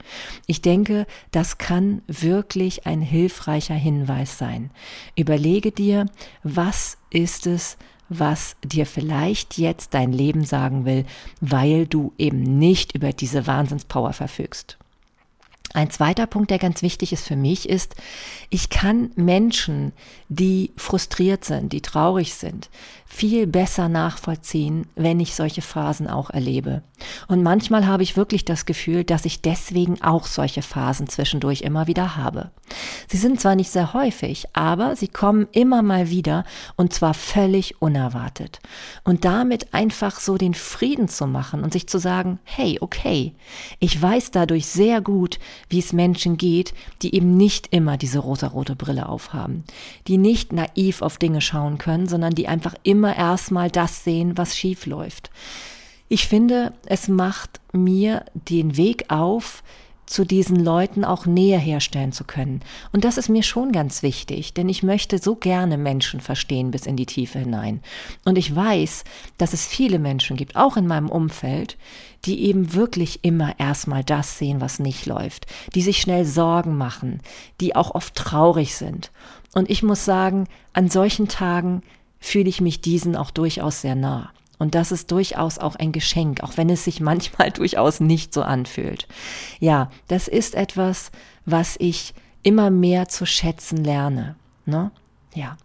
Ich 0.46 0.60
denke, 0.62 1.06
das 1.30 1.58
kann 1.58 2.02
wirklich 2.06 2.86
ein 2.86 3.00
hilfreicher 3.00 3.74
Hinweis 3.74 4.38
sein. 4.38 4.70
Überlege 5.16 5.70
dir, 5.70 6.06
was 6.42 6.98
ist 7.10 7.46
es, 7.46 7.76
was 8.08 8.56
dir 8.64 8.86
vielleicht 8.86 9.56
jetzt 9.56 9.94
dein 9.94 10.12
Leben 10.12 10.44
sagen 10.44 10.84
will, 10.84 11.06
weil 11.40 11.86
du 11.86 12.12
eben 12.18 12.58
nicht 12.58 12.94
über 12.94 13.12
diese 13.12 13.46
Wahnsinnspower 13.46 14.12
verfügst. 14.12 14.79
Ein 15.72 15.90
zweiter 15.90 16.26
Punkt, 16.26 16.50
der 16.50 16.58
ganz 16.58 16.82
wichtig 16.82 17.12
ist 17.12 17.26
für 17.26 17.36
mich, 17.36 17.68
ist, 17.68 17.94
ich 18.48 18.70
kann 18.70 19.12
Menschen, 19.14 19.92
die 20.28 20.72
frustriert 20.76 21.44
sind, 21.44 21.72
die 21.72 21.80
traurig 21.80 22.34
sind, 22.34 22.70
viel 23.06 23.46
besser 23.46 23.88
nachvollziehen, 23.88 24.86
wenn 24.96 25.20
ich 25.20 25.36
solche 25.36 25.62
Phasen 25.62 26.08
auch 26.08 26.30
erlebe. 26.30 26.82
Und 27.28 27.42
manchmal 27.42 27.86
habe 27.86 28.02
ich 28.02 28.16
wirklich 28.16 28.44
das 28.44 28.66
Gefühl, 28.66 29.04
dass 29.04 29.24
ich 29.24 29.42
deswegen 29.42 30.02
auch 30.02 30.26
solche 30.26 30.62
Phasen 30.62 31.08
zwischendurch 31.08 31.62
immer 31.62 31.86
wieder 31.86 32.16
habe. 32.16 32.50
Sie 33.08 33.16
sind 33.16 33.40
zwar 33.40 33.56
nicht 33.56 33.70
sehr 33.70 33.94
häufig, 33.94 34.46
aber 34.52 34.96
sie 34.96 35.08
kommen 35.08 35.48
immer 35.52 35.82
mal 35.82 36.10
wieder 36.10 36.44
und 36.76 36.92
zwar 36.92 37.14
völlig 37.14 37.80
unerwartet. 37.80 38.60
Und 39.04 39.24
damit 39.24 39.72
einfach 39.74 40.20
so 40.20 40.36
den 40.36 40.54
Frieden 40.54 41.08
zu 41.08 41.26
machen 41.26 41.62
und 41.62 41.72
sich 41.72 41.88
zu 41.88 41.98
sagen, 41.98 42.38
hey, 42.44 42.78
okay, 42.80 43.34
ich 43.78 44.00
weiß 44.00 44.30
dadurch 44.30 44.66
sehr 44.66 45.00
gut, 45.00 45.38
wie 45.68 45.78
es 45.78 45.92
Menschen 45.92 46.36
geht, 46.36 46.74
die 47.02 47.14
eben 47.14 47.36
nicht 47.36 47.68
immer 47.70 47.96
diese 47.96 48.18
rosarote 48.18 48.76
Brille 48.76 49.08
aufhaben, 49.08 49.64
die 50.06 50.18
nicht 50.18 50.52
naiv 50.52 51.02
auf 51.02 51.18
Dinge 51.18 51.40
schauen 51.40 51.78
können, 51.78 52.08
sondern 52.08 52.34
die 52.34 52.48
einfach 52.48 52.74
immer 52.82 53.16
erstmal 53.16 53.70
das 53.70 54.04
sehen, 54.04 54.36
was 54.36 54.56
schief 54.56 54.86
läuft. 54.86 55.30
Ich 56.08 56.26
finde, 56.26 56.72
es 56.86 57.06
macht 57.08 57.60
mir 57.72 58.24
den 58.34 58.76
Weg 58.76 59.10
auf, 59.10 59.62
zu 60.10 60.24
diesen 60.24 60.56
Leuten 60.56 61.04
auch 61.04 61.24
Nähe 61.24 61.58
herstellen 61.58 62.10
zu 62.10 62.24
können. 62.24 62.62
Und 62.90 63.04
das 63.04 63.16
ist 63.16 63.28
mir 63.28 63.44
schon 63.44 63.70
ganz 63.70 64.02
wichtig, 64.02 64.52
denn 64.52 64.68
ich 64.68 64.82
möchte 64.82 65.18
so 65.18 65.36
gerne 65.36 65.78
Menschen 65.78 66.20
verstehen 66.20 66.72
bis 66.72 66.84
in 66.84 66.96
die 66.96 67.06
Tiefe 67.06 67.38
hinein. 67.38 67.80
Und 68.24 68.36
ich 68.36 68.54
weiß, 68.54 69.04
dass 69.38 69.52
es 69.52 69.64
viele 69.66 70.00
Menschen 70.00 70.36
gibt, 70.36 70.56
auch 70.56 70.76
in 70.76 70.88
meinem 70.88 71.08
Umfeld, 71.08 71.78
die 72.24 72.42
eben 72.46 72.74
wirklich 72.74 73.20
immer 73.22 73.54
erstmal 73.60 74.02
das 74.02 74.36
sehen, 74.36 74.60
was 74.60 74.80
nicht 74.80 75.06
läuft, 75.06 75.46
die 75.76 75.82
sich 75.82 76.00
schnell 76.00 76.24
Sorgen 76.24 76.76
machen, 76.76 77.20
die 77.60 77.76
auch 77.76 77.94
oft 77.94 78.16
traurig 78.16 78.74
sind. 78.74 79.12
Und 79.54 79.70
ich 79.70 79.84
muss 79.84 80.04
sagen, 80.04 80.48
an 80.72 80.90
solchen 80.90 81.28
Tagen 81.28 81.82
fühle 82.18 82.48
ich 82.48 82.60
mich 82.60 82.80
diesen 82.80 83.14
auch 83.14 83.30
durchaus 83.30 83.82
sehr 83.82 83.94
nah. 83.94 84.32
Und 84.60 84.74
das 84.74 84.92
ist 84.92 85.10
durchaus 85.10 85.58
auch 85.58 85.74
ein 85.76 85.90
Geschenk, 85.90 86.42
auch 86.42 86.58
wenn 86.58 86.68
es 86.68 86.84
sich 86.84 87.00
manchmal 87.00 87.50
durchaus 87.50 87.98
nicht 87.98 88.34
so 88.34 88.42
anfühlt. 88.42 89.08
Ja, 89.58 89.90
das 90.06 90.28
ist 90.28 90.54
etwas, 90.54 91.10
was 91.46 91.76
ich 91.78 92.14
immer 92.42 92.70
mehr 92.70 93.08
zu 93.08 93.24
schätzen 93.24 93.82
lerne. 93.82 94.36
Ne? 94.66 94.90
Ja. 95.34 95.56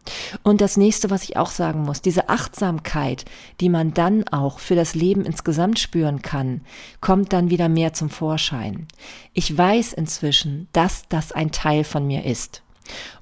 Und 0.44 0.62
das 0.62 0.78
nächste, 0.78 1.10
was 1.10 1.24
ich 1.24 1.36
auch 1.36 1.50
sagen 1.50 1.82
muss, 1.84 2.02
diese 2.02 2.30
Achtsamkeit, 2.30 3.26
die 3.60 3.68
man 3.68 3.94
dann 3.94 4.26
auch 4.30 4.60
für 4.60 4.76
das 4.76 4.96
Leben 4.96 5.26
insgesamt 5.26 5.78
spüren 5.78 6.22
kann, 6.22 6.62
kommt 7.02 7.34
dann 7.34 7.50
wieder 7.50 7.68
mehr 7.68 7.92
zum 7.92 8.10
Vorschein. 8.10 8.88
Ich 9.34 9.58
weiß 9.58 9.92
inzwischen, 9.92 10.70
dass 10.72 11.10
das 11.10 11.34
ein 11.34 11.52
Teil 11.52 11.84
von 11.84 12.08
mir 12.08 12.24
ist. 12.24 12.64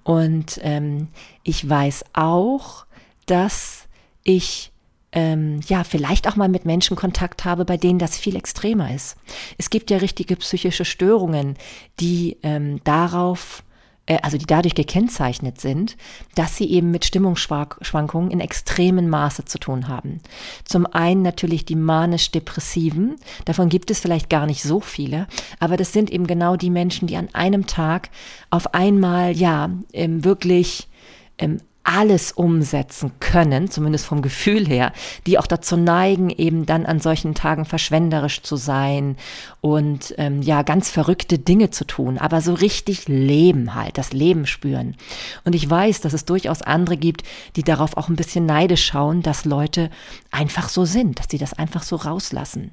Und 0.03 0.59
ähm, 0.61 1.07
ich 1.41 1.67
weiß 1.67 2.05
auch, 2.13 2.85
dass 3.25 3.87
ich 4.23 4.72
ähm, 5.13 5.59
ja, 5.67 5.83
vielleicht 5.83 6.27
auch 6.27 6.35
mal 6.35 6.49
mit 6.49 6.65
Menschen 6.65 6.97
Kontakt 6.97 7.45
habe, 7.45 7.65
bei 7.65 7.77
denen 7.77 7.99
das 7.99 8.17
viel 8.17 8.35
extremer 8.35 8.93
ist. 8.93 9.15
Es 9.57 9.69
gibt 9.69 9.91
ja 9.91 9.97
richtige 9.97 10.35
psychische 10.35 10.85
Störungen, 10.85 11.55
die 11.99 12.37
ähm, 12.43 12.81
darauf 12.83 13.63
äh, 14.05 14.17
also 14.21 14.37
die 14.37 14.45
dadurch 14.45 14.75
gekennzeichnet 14.75 15.61
sind, 15.61 15.97
dass 16.35 16.57
sie 16.57 16.69
eben 16.69 16.91
mit 16.91 17.05
Stimmungsschwankungen 17.05 18.31
in 18.31 18.39
extremem 18.39 19.07
Maße 19.09 19.45
zu 19.45 19.59
tun 19.59 19.87
haben. 19.87 20.19
Zum 20.65 20.85
einen 20.85 21.21
natürlich 21.21 21.65
die 21.65 21.75
manisch-depressiven, 21.75 23.15
davon 23.45 23.69
gibt 23.69 23.91
es 23.91 23.99
vielleicht 23.99 24.29
gar 24.29 24.45
nicht 24.45 24.63
so 24.63 24.79
viele, 24.79 25.27
aber 25.59 25.77
das 25.77 25.93
sind 25.93 26.11
eben 26.11 26.27
genau 26.27 26.55
die 26.55 26.71
Menschen, 26.71 27.07
die 27.07 27.17
an 27.17 27.29
einem 27.33 27.67
Tag 27.67 28.09
auf 28.49 28.73
einmal, 28.73 29.31
ja, 29.37 29.69
ähm, 29.93 30.23
wirklich 30.25 30.89
ähm, 31.37 31.59
alles 31.83 32.31
umsetzen 32.31 33.11
können, 33.19 33.69
zumindest 33.69 34.05
vom 34.05 34.21
Gefühl 34.21 34.65
her, 34.65 34.93
die 35.27 35.37
auch 35.37 35.47
dazu 35.47 35.75
neigen, 35.75 36.29
eben 36.29 36.65
dann 36.65 36.85
an 36.85 37.01
solchen 37.01 37.35
Tagen 37.35 37.65
verschwenderisch 37.65 38.41
zu 38.41 38.55
sein 38.55 39.17
und 39.59 40.15
ähm, 40.17 40.41
ja, 40.41 40.61
ganz 40.61 40.89
verrückte 40.89 41.39
Dinge 41.39 41.71
zu 41.71 41.85
tun, 41.85 42.17
aber 42.17 42.39
so 42.39 42.53
richtig 42.53 43.09
leben 43.09 43.75
halt, 43.75 43.97
das 43.97 44.13
Leben 44.13 44.45
spüren. 44.45 44.95
Und 45.43 45.55
ich 45.55 45.69
weiß, 45.69 45.99
dass 45.99 46.13
es 46.13 46.23
durchaus 46.23 46.61
andere 46.61 46.95
gibt, 46.95 47.23
die 47.57 47.63
darauf 47.63 47.97
auch 47.97 48.07
ein 48.07 48.15
bisschen 48.15 48.45
neidisch 48.45 48.85
schauen, 48.85 49.21
dass 49.21 49.43
Leute 49.43 49.89
einfach 50.31 50.69
so 50.69 50.85
sind, 50.85 51.19
dass 51.19 51.27
sie 51.29 51.37
das 51.37 51.53
einfach 51.53 51.83
so 51.83 51.97
rauslassen. 51.97 52.71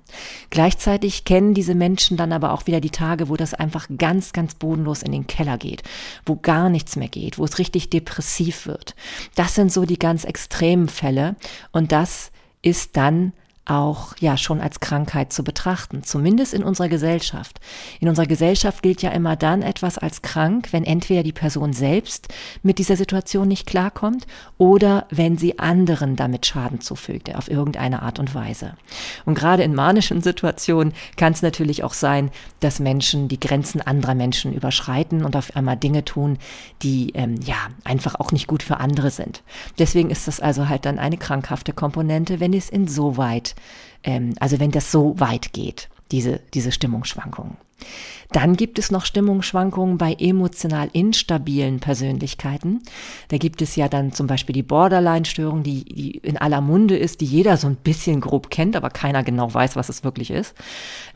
Gleichzeitig 0.51 1.25
kennen 1.25 1.53
diese 1.53 1.75
Menschen 1.75 2.17
dann 2.17 2.33
aber 2.33 2.53
auch 2.53 2.69
wieder 2.69 2.81
die 2.81 2.91
Tage, 2.91 3.29
wo 3.29 3.37
das 3.37 3.55
einfach 3.55 3.89
ganz, 3.99 4.33
ganz 4.33 4.55
bodenlos 4.55 5.03
in 5.03 5.11
den 5.11 5.27
Keller 5.27 5.59
geht, 5.59 5.83
wo 6.25 6.37
gar 6.37 6.69
nichts 6.69 6.95
mehr 6.95 7.09
geht, 7.09 7.39
wo 7.39 7.45
es 7.45 7.59
richtig 7.59 7.91
depressiv 7.91 8.67
wird. 8.67 8.95
Das 9.35 9.55
sind 9.55 9.73
so 9.73 9.85
die 9.85 9.99
ganz 9.99 10.25
extremen 10.25 10.89
Fälle. 10.89 11.37
Und 11.73 11.93
das 11.93 12.31
ist 12.63 12.97
dann 12.97 13.33
auch 13.71 14.17
ja 14.19 14.37
schon 14.37 14.61
als 14.61 14.81
Krankheit 14.81 15.33
zu 15.33 15.45
betrachten, 15.45 16.03
zumindest 16.03 16.53
in 16.53 16.65
unserer 16.65 16.89
Gesellschaft. 16.89 17.61
In 18.01 18.09
unserer 18.09 18.27
Gesellschaft 18.27 18.83
gilt 18.83 19.01
ja 19.01 19.11
immer 19.11 19.37
dann 19.37 19.63
etwas 19.63 19.97
als 19.97 20.23
krank, 20.23 20.69
wenn 20.73 20.83
entweder 20.83 21.23
die 21.23 21.33
Person 21.33 21.73
selbst 21.73 22.29
mit 22.65 22.79
dieser 22.79 22.97
Situation 22.97 23.47
nicht 23.47 23.67
klarkommt 23.67 24.27
oder 24.59 25.07
wenn 25.11 25.39
sie 25.39 25.61
anderen 25.61 26.17
damit 26.17 26.47
Schaden 26.47 26.81
zufügt, 26.81 27.35
auf 27.37 27.49
irgendeine 27.49 28.03
Art 28.03 28.19
und 28.19 28.35
Weise. 28.35 28.75
Und 29.25 29.37
gerade 29.37 29.63
in 29.63 29.75
manischen 29.75 30.21
Situationen 30.31 30.93
kann 31.17 31.33
es 31.33 31.43
natürlich 31.43 31.85
auch 31.85 31.95
sein, 31.95 32.31
dass 32.59 32.81
Menschen 32.81 33.29
die 33.29 33.39
Grenzen 33.39 33.81
anderer 33.81 34.17
Menschen 34.17 34.53
überschreiten 34.53 35.25
und 35.25 35.37
auf 35.37 35.55
einmal 35.55 35.77
Dinge 35.77 36.05
tun, 36.05 36.39
die 36.83 37.13
ähm, 37.15 37.37
ja 37.45 37.57
einfach 37.85 38.17
auch 38.17 38.33
nicht 38.33 38.49
gut 38.49 38.65
für 38.65 38.79
andere 38.79 39.11
sind. 39.11 39.43
Deswegen 39.79 40.11
ist 40.11 40.27
das 40.27 40.41
also 40.41 40.69
halt 40.69 40.87
dann 40.87 40.99
eine 40.99 41.19
krankhafte 41.19 41.73
Komponente, 41.73 42.41
wenn 42.41 42.53
es 42.53 42.69
insoweit 42.69 43.55
also 44.39 44.61
wenn 44.61 44.71
das 44.71 44.91
so 44.91 45.19
weit 45.19 45.53
geht, 45.53 45.89
diese, 46.11 46.41
diese 46.55 46.73
Stimmungsschwankungen. 46.73 47.57
Dann 48.33 48.57
gibt 48.57 48.79
es 48.79 48.93
noch 48.93 49.05
Stimmungsschwankungen 49.05 49.99
bei 49.99 50.15
emotional 50.15 50.89
instabilen 50.93 51.81
Persönlichkeiten. 51.81 52.81
Da 53.29 53.39
gibt 53.39 53.61
es 53.61 53.75
ja 53.75 53.89
dann 53.89 54.13
zum 54.13 54.29
Beispiel 54.29 54.53
die 54.53 54.63
Borderline-Störung, 54.63 55.65
die, 55.65 55.85
die 55.85 56.11
in 56.19 56.37
aller 56.37 56.61
Munde 56.61 56.97
ist, 56.97 57.21
die 57.21 57.27
jeder 57.27 57.57
so 57.57 57.67
ein 57.67 57.77
bisschen 57.77 58.21
grob 58.21 58.51
kennt, 58.51 58.77
aber 58.77 58.91
keiner 58.91 59.25
genau 59.25 59.53
weiß, 59.53 59.75
was 59.75 59.89
es 59.89 60.05
wirklich 60.05 60.31
ist. 60.31 60.55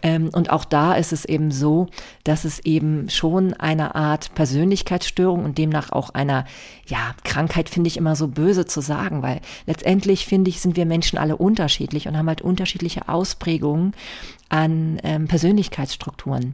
Ähm, 0.02 0.28
und 0.32 0.50
auch 0.50 0.64
da 0.64 0.94
ist 0.94 1.12
es 1.12 1.24
eben 1.24 1.52
so, 1.52 1.86
dass 2.24 2.44
es 2.44 2.58
eben 2.60 3.08
schon 3.10 3.54
eine 3.54 3.94
Art 3.94 4.34
Persönlichkeitsstörung 4.34 5.44
und 5.44 5.56
demnach 5.56 5.92
auch 5.92 6.10
einer, 6.10 6.44
ja, 6.86 7.14
Krankheit 7.22 7.68
finde 7.68 7.88
ich 7.88 7.96
immer 7.96 8.16
so 8.16 8.26
böse 8.26 8.66
zu 8.66 8.80
sagen, 8.80 9.22
weil 9.22 9.40
letztendlich 9.66 10.26
finde 10.26 10.50
ich, 10.50 10.60
sind 10.60 10.76
wir 10.76 10.84
Menschen 10.84 11.18
alle 11.18 11.36
unterschiedlich 11.36 12.08
und 12.08 12.16
haben 12.16 12.28
halt 12.28 12.42
unterschiedliche 12.42 13.08
Ausprägungen 13.08 13.92
an 14.48 14.98
ähm, 15.04 15.28
Persönlichkeitsstrukturen. 15.28 16.53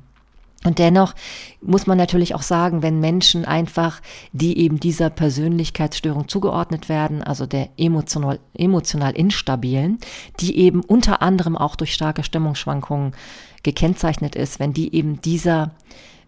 Und 0.63 0.79
dennoch 0.79 1.15
muss 1.63 1.87
man 1.87 1.97
natürlich 1.97 2.35
auch 2.35 2.43
sagen, 2.43 2.83
wenn 2.83 3.01
Menschen 3.01 3.47
einfach, 3.47 4.03
die 4.33 4.59
eben 4.59 4.79
dieser 4.79 5.09
Persönlichkeitsstörung 5.09 6.29
zugeordnet 6.29 6.91
werden, 6.91 7.23
also 7.23 7.47
der 7.47 7.71
emotional, 7.79 8.41
emotional 8.53 9.13
instabilen, 9.13 9.99
die 10.39 10.59
eben 10.59 10.83
unter 10.83 11.23
anderem 11.23 11.57
auch 11.57 11.77
durch 11.77 11.95
starke 11.95 12.25
Stimmungsschwankungen 12.25 13.13
gekennzeichnet 13.63 14.37
ist, 14.37 14.61
wenn 14.61 14.75
die 14.75 14.95
eben 14.95 15.23
dieser, 15.23 15.71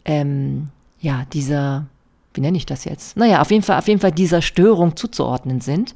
ähm, 0.06 0.70
ja, 0.98 1.26
dieser, 1.34 1.86
wie 2.32 2.40
nenne 2.40 2.56
ich 2.56 2.64
das 2.64 2.86
jetzt? 2.86 3.18
Naja, 3.18 3.42
auf 3.42 3.50
jeden 3.50 3.62
Fall, 3.62 3.78
auf 3.78 3.88
jeden 3.88 4.00
Fall 4.00 4.12
dieser 4.12 4.40
Störung 4.40 4.96
zuzuordnen 4.96 5.60
sind, 5.60 5.94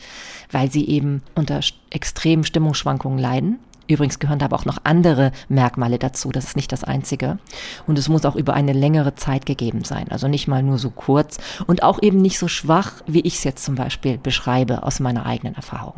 weil 0.51 0.71
sie 0.71 0.87
eben 0.87 1.23
unter 1.35 1.61
extremen 1.89 2.45
Stimmungsschwankungen 2.45 3.19
leiden 3.19 3.61
Übrigens 3.89 4.19
gehören 4.19 4.39
da 4.39 4.47
aber 4.47 4.57
auch 4.57 4.65
noch 4.65 4.79
andere 4.85 5.33
Merkmale 5.49 5.99
dazu. 5.99 6.33
Das 6.33 6.45
ist 6.45 6.57
nicht 6.57 6.73
das 6.73 6.85
einzige. 6.85 7.39
Und 7.87 7.99
es 7.99 8.09
muss 8.09 8.25
auch 8.25 8.37
über 8.37 8.55
eine 8.55 8.73
längere 8.73 9.15
Zeit 9.15 9.47
gegeben 9.47 9.85
sein. 9.85 10.09
Also 10.11 10.29
nicht 10.29 10.49
mal 10.49 10.63
nur 10.63 10.79
so 10.79 10.91
kurz 10.91 11.39
und 11.67 11.83
auch 11.83 12.03
eben 12.03 12.21
nicht 12.21 12.39
so 12.39 12.49
schwach, 12.49 12.93
wie 13.07 13.21
ich 13.21 13.37
es 13.37 13.45
jetzt 13.45 13.65
zum 13.65 13.75
Beispiel 13.75 14.19
beschreibe 14.19 14.83
aus 14.83 15.01
meiner 15.01 15.27
eigenen 15.27 15.55
Erfahrung. 15.55 15.95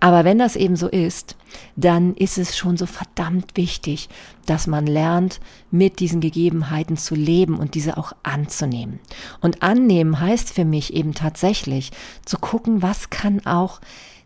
Aber 0.00 0.24
wenn 0.24 0.38
das 0.38 0.54
eben 0.54 0.76
so 0.76 0.86
ist, 0.88 1.36
dann 1.74 2.14
ist 2.14 2.38
es 2.38 2.56
schon 2.56 2.76
so 2.76 2.86
verdammt 2.86 3.56
wichtig, 3.56 4.08
dass 4.46 4.66
man 4.66 4.86
lernt, 4.86 5.40
mit 5.70 5.98
diesen 5.98 6.20
Gegebenheiten 6.20 6.96
zu 6.96 7.14
leben 7.14 7.58
und 7.58 7.74
diese 7.74 7.96
auch 7.96 8.12
anzunehmen. 8.22 9.00
Und 9.40 9.62
annehmen 9.62 10.20
heißt 10.20 10.50
für 10.50 10.64
mich 10.64 10.94
eben 10.94 11.14
tatsächlich 11.14 11.90
zu 12.24 12.38
gucken, 12.38 12.80
was 12.80 13.10
kann 13.10 13.44
auch 13.44 13.80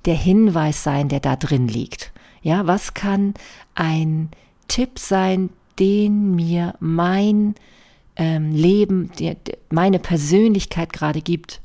der 0.04 0.14
Hinweis 0.14 0.82
sein, 0.82 1.08
der 1.08 1.20
da 1.20 1.36
drin 1.36 1.68
liegt. 1.68 2.11
Ja, 2.42 2.66
was 2.66 2.94
kann 2.94 3.34
ein 3.74 4.30
Tipp 4.68 4.98
sein, 4.98 5.50
den 5.78 6.34
mir 6.34 6.74
mein 6.80 7.54
ähm, 8.16 8.52
Leben, 8.52 9.10
die, 9.18 9.36
meine 9.70 9.98
Persönlichkeit 9.98 10.92
gerade 10.92 11.22
gibt? 11.22 11.62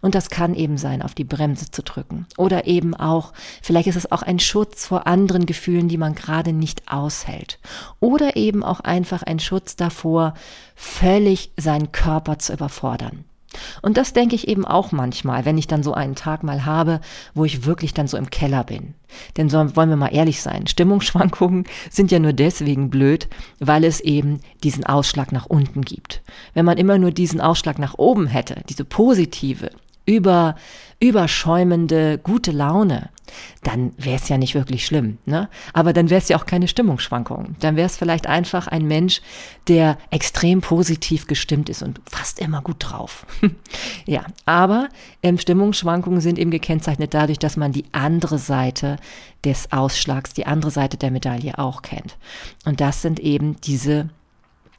Und 0.00 0.14
das 0.14 0.30
kann 0.30 0.54
eben 0.54 0.78
sein, 0.78 1.02
auf 1.02 1.14
die 1.14 1.24
Bremse 1.24 1.70
zu 1.70 1.82
drücken. 1.82 2.26
Oder 2.36 2.66
eben 2.66 2.94
auch, 2.94 3.32
vielleicht 3.62 3.88
ist 3.88 3.96
es 3.96 4.10
auch 4.10 4.22
ein 4.22 4.38
Schutz 4.38 4.86
vor 4.86 5.06
anderen 5.06 5.46
Gefühlen, 5.46 5.88
die 5.88 5.98
man 5.98 6.14
gerade 6.14 6.52
nicht 6.52 6.90
aushält. 6.90 7.58
Oder 8.00 8.36
eben 8.36 8.62
auch 8.62 8.80
einfach 8.80 9.22
ein 9.22 9.38
Schutz 9.38 9.76
davor, 9.76 10.34
völlig 10.74 11.52
seinen 11.56 11.92
Körper 11.92 12.38
zu 12.38 12.52
überfordern. 12.52 13.25
Und 13.82 13.96
das 13.96 14.12
denke 14.12 14.34
ich 14.34 14.48
eben 14.48 14.64
auch 14.64 14.92
manchmal, 14.92 15.44
wenn 15.44 15.58
ich 15.58 15.66
dann 15.66 15.82
so 15.82 15.94
einen 15.94 16.14
Tag 16.14 16.42
mal 16.42 16.64
habe, 16.64 17.00
wo 17.34 17.44
ich 17.44 17.64
wirklich 17.64 17.94
dann 17.94 18.08
so 18.08 18.16
im 18.16 18.30
Keller 18.30 18.64
bin. 18.64 18.94
Denn 19.36 19.48
so 19.48 19.76
wollen 19.76 19.88
wir 19.88 19.96
mal 19.96 20.14
ehrlich 20.14 20.42
sein, 20.42 20.66
Stimmungsschwankungen 20.66 21.64
sind 21.90 22.10
ja 22.10 22.18
nur 22.18 22.32
deswegen 22.32 22.90
blöd, 22.90 23.28
weil 23.58 23.84
es 23.84 24.00
eben 24.00 24.40
diesen 24.62 24.84
Ausschlag 24.84 25.32
nach 25.32 25.46
unten 25.46 25.82
gibt. 25.82 26.22
Wenn 26.54 26.64
man 26.64 26.78
immer 26.78 26.98
nur 26.98 27.10
diesen 27.10 27.40
Ausschlag 27.40 27.78
nach 27.78 27.94
oben 27.98 28.26
hätte, 28.26 28.62
diese 28.68 28.84
positive, 28.84 29.70
über, 30.06 30.54
überschäumende, 31.00 32.18
gute 32.18 32.52
Laune, 32.52 33.10
dann 33.62 33.92
wäre 33.98 34.16
es 34.16 34.28
ja 34.28 34.38
nicht 34.38 34.54
wirklich 34.54 34.86
schlimm. 34.86 35.18
Ne? 35.26 35.48
Aber 35.72 35.92
dann 35.92 36.10
wäre 36.10 36.20
es 36.20 36.28
ja 36.28 36.38
auch 36.38 36.46
keine 36.46 36.68
Stimmungsschwankung. 36.68 37.56
Dann 37.60 37.76
wäre 37.76 37.86
es 37.86 37.96
vielleicht 37.96 38.26
einfach 38.26 38.68
ein 38.68 38.86
Mensch, 38.86 39.20
der 39.68 39.98
extrem 40.10 40.60
positiv 40.60 41.26
gestimmt 41.26 41.68
ist 41.68 41.82
und 41.82 42.00
fast 42.08 42.38
immer 42.38 42.62
gut 42.62 42.76
drauf. 42.78 43.26
ja, 44.06 44.24
aber 44.46 44.88
ähm, 45.22 45.38
Stimmungsschwankungen 45.38 46.20
sind 46.20 46.38
eben 46.38 46.50
gekennzeichnet 46.50 47.12
dadurch, 47.12 47.38
dass 47.38 47.56
man 47.56 47.72
die 47.72 47.84
andere 47.92 48.38
Seite 48.38 48.96
des 49.44 49.72
Ausschlags, 49.72 50.32
die 50.32 50.46
andere 50.46 50.70
Seite 50.70 50.96
der 50.96 51.10
Medaille 51.10 51.58
auch 51.58 51.82
kennt. 51.82 52.16
Und 52.64 52.80
das 52.80 53.02
sind 53.02 53.20
eben 53.20 53.60
diese 53.60 54.08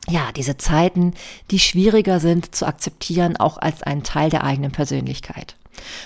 ja, 0.10 0.32
diese 0.32 0.58
Zeiten, 0.58 1.14
die 1.52 1.60
schwieriger 1.60 2.20
sind 2.20 2.56
zu 2.56 2.66
akzeptieren, 2.66 3.38
auch 3.38 3.58
als 3.58 3.84
einen 3.84 4.04
Teil 4.04 4.30
der 4.30 4.44
eigenen 4.44 4.72
Persönlichkeit. 4.72 5.56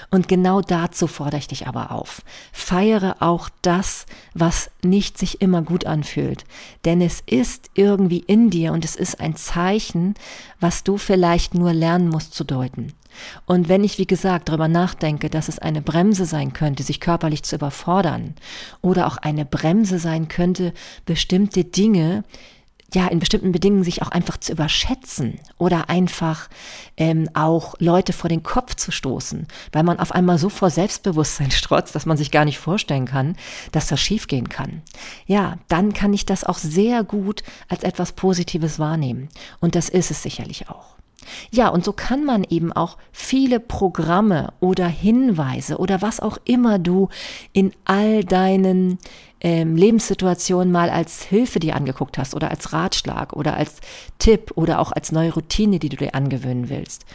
Und 0.10 0.28
genau 0.28 0.62
dazu 0.62 1.08
fordere 1.08 1.40
ich 1.40 1.48
dich 1.48 1.68
aber 1.68 1.92
auf. 1.92 2.22
Feiere 2.52 3.18
auch 3.20 3.50
das, 3.62 4.06
was 4.34 4.70
nicht 4.84 5.18
sich 5.18 5.42
immer 5.42 5.62
gut 5.62 5.86
anfühlt. 5.86 6.44
Denn 6.84 7.02
es 7.02 7.22
ist 7.26 7.70
irgendwie 7.74 8.20
in 8.20 8.50
dir 8.50 8.74
und 8.74 8.84
es 8.84 8.96
ist 8.96 9.20
ein 9.20 9.36
Zeichen, 9.36 10.16
was 10.60 10.84
du 10.84 10.98
vielleicht 10.98 11.54
nur 11.54 11.74
lernen 11.74 12.10
musst 12.10 12.34
zu 12.34 12.44
deuten. 12.44 12.94
Und 13.46 13.70
wenn 13.70 13.84
ich, 13.84 13.98
wie 13.98 14.08
gesagt, 14.08 14.50
darüber 14.50 14.68
nachdenke, 14.68 15.30
dass 15.30 15.50
es 15.50 15.60
eine 15.60 15.82
Bremse 15.82 16.26
sein 16.26 16.54
könnte, 16.54 16.84
sich 16.84 17.00
körperlich 17.00 17.44
zu 17.44 17.56
überfordern, 17.56 18.36
oder 18.82 19.06
auch 19.08 19.18
eine 19.18 19.46
Bremse 19.46 20.00
sein 20.00 20.28
könnte, 20.28 20.74
bestimmte 21.06 21.66
Dinge, 21.66 22.24
ja, 22.94 23.08
in 23.08 23.20
bestimmten 23.20 23.52
Bedingungen 23.52 23.84
sich 23.84 24.02
auch 24.02 24.10
einfach 24.10 24.38
zu 24.38 24.52
überschätzen 24.52 25.40
oder 25.58 25.90
einfach 25.90 26.50
ähm, 26.98 27.30
auch 27.34 27.76
Leute 27.80 28.14
vor 28.14 28.30
den 28.30 28.44
Kopf 28.44 28.76
zu 28.76 28.92
stoßen, 28.92 29.48
weil 29.72 29.84
man 29.84 30.00
auf 30.00 30.12
einmal 30.12 30.38
so 30.38 30.50
vor 30.50 30.70
Selbstbewusstsein 30.70 31.52
strotzt, 31.52 31.96
dass 31.96 32.06
man 32.06 32.18
sich 32.18 32.32
gar 32.32 32.46
nicht 32.46 32.60
vorstellen 32.60 33.06
kann, 33.06 33.36
dass 33.72 33.88
das 33.88 34.02
schiefgehen 34.02 34.50
kann. 34.50 34.82
Ja, 35.26 35.58
dann 35.70 35.94
kann 35.94 36.14
ich 36.14 36.26
das 36.26 36.44
auch 36.44 36.58
sehr 36.58 37.04
gut 37.04 37.44
als 37.70 37.84
etwas 37.84 38.12
Positives 38.12 38.80
wahrnehmen. 38.80 39.30
Und 39.60 39.76
das 39.76 39.88
ist 39.88 40.12
es 40.12 40.22
sicherlich 40.22 40.70
auch. 40.70 40.96
Ja, 41.52 41.70
und 41.70 41.86
so 41.86 41.94
kann 41.94 42.26
man 42.26 42.44
eben 42.44 42.74
auch 42.74 42.98
viele 43.12 43.60
Programme 43.60 44.54
oder 44.60 44.88
Hinweise 44.88 45.78
oder 45.78 46.02
was 46.02 46.20
auch 46.20 46.38
immer 46.46 46.80
du 46.80 47.10
in 47.54 47.74
all 47.86 48.24
deinen 48.24 48.98
ähm, 49.42 49.76
Lebenssituationen 49.76 50.72
mal 50.72 50.90
als 50.90 51.24
Hilfe 51.24 51.60
dir 51.60 51.76
angeguckt 51.76 52.18
hast 52.18 52.36
oder 52.36 52.52
als 52.52 52.74
Ratschlag 52.74 53.34
oder 53.34 53.58
als 53.58 53.78
Tipp 54.20 54.52
oder 54.56 54.80
auch 54.80 54.92
als 54.92 55.12
neue 55.12 55.34
Routine, 55.34 55.80
die 55.80 55.90
du 55.90 55.98
dir 55.98 56.16
angewöhnen 56.16 56.70
willst. 56.70 57.06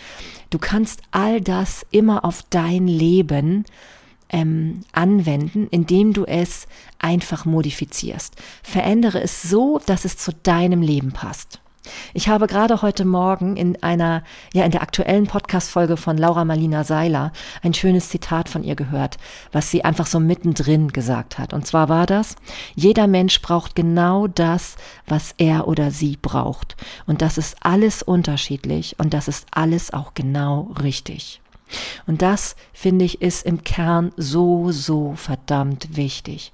Du 0.51 0.59
kannst 0.59 1.03
all 1.13 1.41
das 1.41 1.87
immer 1.91 2.25
auf 2.25 2.43
dein 2.51 2.89
Leben 2.89 3.65
ähm, 4.29 4.81
anwenden, 4.93 5.69
indem 5.71 6.13
du 6.13 6.25
es 6.25 6.67
einfach 6.99 7.45
modifizierst. 7.45 8.35
Verändere 8.63 9.21
es 9.23 9.43
so, 9.43 9.81
dass 9.87 10.05
es 10.05 10.17
zu 10.17 10.33
deinem 10.33 10.83
Leben 10.83 11.13
passt. 11.13 11.61
Ich 12.15 12.29
habe 12.29 12.47
gerade 12.47 12.83
heute 12.83 13.05
Morgen 13.05 13.57
in 13.57 13.83
einer, 13.83 14.23
ja, 14.53 14.65
in 14.65 14.71
der 14.71 14.83
aktuellen 14.83 15.27
Podcast-Folge 15.27 15.97
von 15.97 16.17
Laura 16.17 16.45
Marlina 16.45 16.85
Seiler 16.85 17.33
ein 17.63 17.75
schönes 17.75 18.09
Zitat 18.09 18.49
von 18.49 18.63
ihr 18.63 18.77
gehört, 18.77 19.19
was 19.53 19.71
sie 19.71 19.85
einfach 19.85 20.07
so 20.07 20.21
mittendrin 20.21 20.89
gesagt 20.89 21.39
hat. 21.39 21.53
Und 21.53 21.67
zwar 21.67 21.89
war 21.89 22.07
das, 22.07 22.37
jeder 22.75 23.07
Mensch 23.07 23.41
braucht 23.43 23.75
genau 23.75 24.27
das, 24.27 24.77
was 25.07 25.35
er 25.39 25.69
oder 25.69 25.91
sie 25.91 26.17
braucht. 26.21 26.77
Und 27.07 27.23
das 27.23 27.39
ist 27.39 27.57
alles 27.61 28.03
unterschiedlich 28.03 28.97
und 28.99 29.15
das 29.15 29.29
ist 29.29 29.47
alles 29.51 29.93
auch 29.93 30.15
genau 30.15 30.71
richtig. 30.83 31.41
Und 32.07 32.23
das, 32.23 32.57
finde 32.73 33.05
ich, 33.05 33.23
ist 33.23 33.45
im 33.45 33.65
Kern 33.65 34.13
so, 34.17 34.71
so 34.71 35.15
verdammt 35.17 35.97
wichtig, 35.97 36.53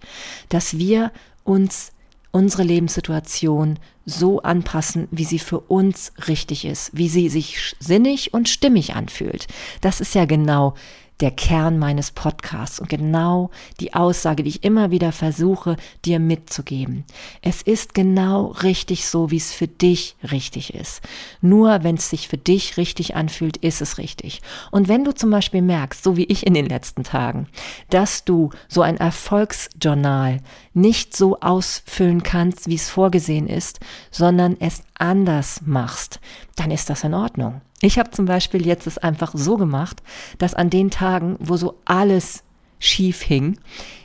dass 0.49 0.79
wir 0.79 1.13
uns 1.45 1.93
unsere 2.33 2.65
Lebenssituation 2.65 3.79
so 4.05 4.43
anpassen, 4.43 5.07
wie 5.11 5.25
sie 5.25 5.39
für 5.39 5.61
uns 5.61 6.13
richtig 6.27 6.65
ist, 6.65 6.91
wie 6.93 7.09
sie 7.09 7.29
sich 7.29 7.77
sinnig 7.79 8.35
und 8.35 8.49
stimmig 8.49 8.95
anfühlt. 8.95 9.47
Das 9.81 10.01
ist 10.01 10.15
ja 10.15 10.25
genau 10.25 10.75
der 11.23 11.31
Kern 11.31 11.79
meines 11.79 12.11
Podcasts 12.11 12.81
und 12.81 12.89
genau 12.89 13.51
die 13.79 13.95
Aussage, 13.95 14.43
die 14.43 14.51
ich 14.51 14.65
immer 14.65 14.91
wieder 14.91 15.13
versuche, 15.13 15.77
dir 16.05 16.19
mitzugeben. 16.19 17.05
Es 17.43 17.63
ist 17.63 17.95
genau 17.95 18.47
richtig 18.47 19.07
so, 19.07 19.31
wie 19.31 19.37
es 19.37 19.53
für 19.53 19.69
dich 19.69 20.17
richtig 20.33 20.75
ist. 20.75 21.01
Nur 21.41 21.85
wenn 21.85 21.95
es 21.95 22.11
sich 22.11 22.27
für 22.27 22.39
dich 22.39 22.77
richtig 22.77 23.15
anfühlt, 23.15 23.57
ist 23.57 23.81
es 23.81 23.99
richtig. 23.99 24.43
Und 24.73 24.89
wenn 24.89 25.05
du 25.05 25.15
zum 25.15 25.31
Beispiel 25.31 25.63
merkst, 25.63 26.03
so 26.03 26.17
wie 26.17 26.25
ich 26.25 26.45
in 26.45 26.55
den 26.55 26.67
letzten 26.67 27.05
Tagen, 27.05 27.47
dass 27.89 28.25
du 28.25 28.51
so 28.67 28.83
ein 28.83 28.97
Erfolgsjournal 28.97 30.41
nicht 30.75 31.17
so 31.17 31.39
ausfüllen 31.39 32.25
kannst, 32.25 32.67
wie 32.67 32.75
es 32.75 32.91
vorgesehen 32.91 33.47
ist, 33.47 33.79
sondern 34.11 34.57
es 34.59 34.83
anders 34.99 35.61
machst, 35.65 36.19
dann 36.57 36.73
ist 36.73 36.91
das 36.91 37.05
in 37.05 37.15
Ordnung. 37.15 37.61
Ich 37.83 37.99
habe 37.99 38.11
zum 38.11 38.27
Beispiel 38.27 38.65
jetzt 38.65 38.87
es 38.87 38.97
einfach 38.97 39.33
so 39.35 39.57
gemacht, 39.57 40.03
dass 40.39 40.55
an 40.55 40.71
den 40.71 40.91
Tagen, 40.91 41.37
wo 41.41 41.57
so 41.57 41.79
alles 41.85 42.45
schief 42.79 43.23
hing, 43.23 43.59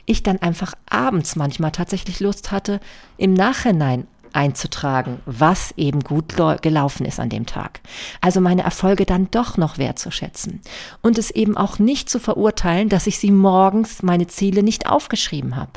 ich 0.06 0.24
dann 0.24 0.42
einfach 0.42 0.74
abends 0.90 1.36
manchmal 1.36 1.72
tatsächlich 1.72 2.20
Lust 2.20 2.52
hatte, 2.52 2.80
im 3.18 3.34
Nachhinein 3.34 4.08
einzutragen, 4.34 5.20
was 5.26 5.74
eben 5.78 6.02
gut 6.02 6.36
gelaufen 6.62 7.06
ist 7.06 7.20
an 7.20 7.30
dem 7.30 7.46
Tag. 7.46 7.82
Also 8.22 8.42
meine 8.42 8.64
Erfolge 8.64 9.06
dann 9.06 9.30
doch 9.32 9.58
noch 9.58 9.78
wertzuschätzen 9.78 10.62
und 11.02 11.18
es 11.18 11.32
eben 11.32 11.58
auch 11.58 11.80
nicht 11.80 12.10
zu 12.10 12.20
verurteilen, 12.20 12.90
dass 12.90 13.08
ich 13.08 13.20
sie 13.20 13.32
morgens 13.32 14.04
meine 14.04 14.28
Ziele 14.28 14.64
nicht 14.64 14.88
aufgeschrieben 14.88 15.56
habe. 15.56 15.72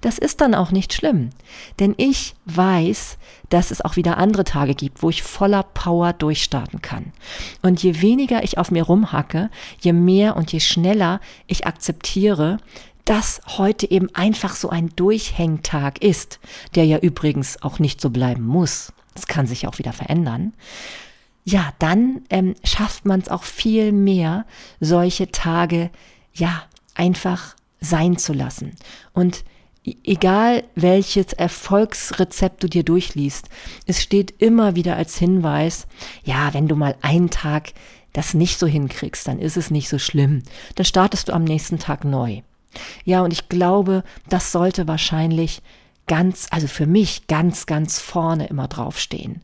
Das 0.00 0.18
ist 0.18 0.40
dann 0.40 0.54
auch 0.54 0.70
nicht 0.70 0.92
schlimm, 0.92 1.30
denn 1.78 1.94
ich 1.96 2.34
weiß, 2.46 3.18
dass 3.48 3.70
es 3.70 3.80
auch 3.80 3.96
wieder 3.96 4.18
andere 4.18 4.44
Tage 4.44 4.74
gibt, 4.74 5.02
wo 5.02 5.10
ich 5.10 5.22
voller 5.22 5.62
Power 5.62 6.12
durchstarten 6.12 6.82
kann. 6.82 7.12
Und 7.62 7.82
je 7.82 8.00
weniger 8.00 8.42
ich 8.42 8.58
auf 8.58 8.70
mir 8.70 8.84
rumhacke, 8.84 9.50
je 9.80 9.92
mehr 9.92 10.36
und 10.36 10.52
je 10.52 10.60
schneller 10.60 11.20
ich 11.46 11.66
akzeptiere, 11.66 12.58
dass 13.04 13.40
heute 13.46 13.90
eben 13.90 14.14
einfach 14.14 14.56
so 14.56 14.70
ein 14.70 14.90
Durchhängtag 14.96 16.02
ist, 16.02 16.40
der 16.74 16.86
ja 16.86 16.98
übrigens 16.98 17.62
auch 17.62 17.78
nicht 17.78 18.00
so 18.00 18.10
bleiben 18.10 18.46
muss. 18.46 18.92
Es 19.14 19.26
kann 19.26 19.46
sich 19.46 19.66
auch 19.66 19.78
wieder 19.78 19.92
verändern. 19.92 20.54
Ja, 21.44 21.72
dann 21.78 22.22
ähm, 22.30 22.54
schafft 22.64 23.04
man 23.04 23.20
es 23.20 23.28
auch 23.28 23.42
viel 23.42 23.92
mehr, 23.92 24.46
solche 24.80 25.30
Tage 25.30 25.90
ja 26.32 26.62
einfach 26.94 27.54
sein 27.80 28.16
zu 28.16 28.32
lassen. 28.32 28.74
Und 29.12 29.44
egal 30.04 30.64
welches 30.74 31.34
Erfolgsrezept 31.34 32.62
du 32.62 32.68
dir 32.68 32.82
durchliest, 32.82 33.48
es 33.86 34.02
steht 34.02 34.34
immer 34.38 34.74
wieder 34.74 34.96
als 34.96 35.18
Hinweis, 35.18 35.86
ja, 36.24 36.54
wenn 36.54 36.68
du 36.68 36.76
mal 36.76 36.96
einen 37.02 37.28
Tag 37.28 37.72
das 38.14 38.32
nicht 38.32 38.58
so 38.58 38.66
hinkriegst, 38.66 39.28
dann 39.28 39.38
ist 39.38 39.56
es 39.56 39.70
nicht 39.70 39.88
so 39.88 39.98
schlimm. 39.98 40.44
Dann 40.76 40.86
startest 40.86 41.28
du 41.28 41.32
am 41.32 41.44
nächsten 41.44 41.78
Tag 41.78 42.04
neu. 42.04 42.40
Ja, 43.04 43.22
und 43.22 43.32
ich 43.32 43.48
glaube, 43.48 44.04
das 44.28 44.52
sollte 44.52 44.88
wahrscheinlich 44.88 45.62
ganz, 46.06 46.46
also 46.50 46.66
für 46.66 46.86
mich 46.86 47.26
ganz, 47.26 47.66
ganz 47.66 47.98
vorne 47.98 48.46
immer 48.46 48.68
draufstehen. 48.68 49.42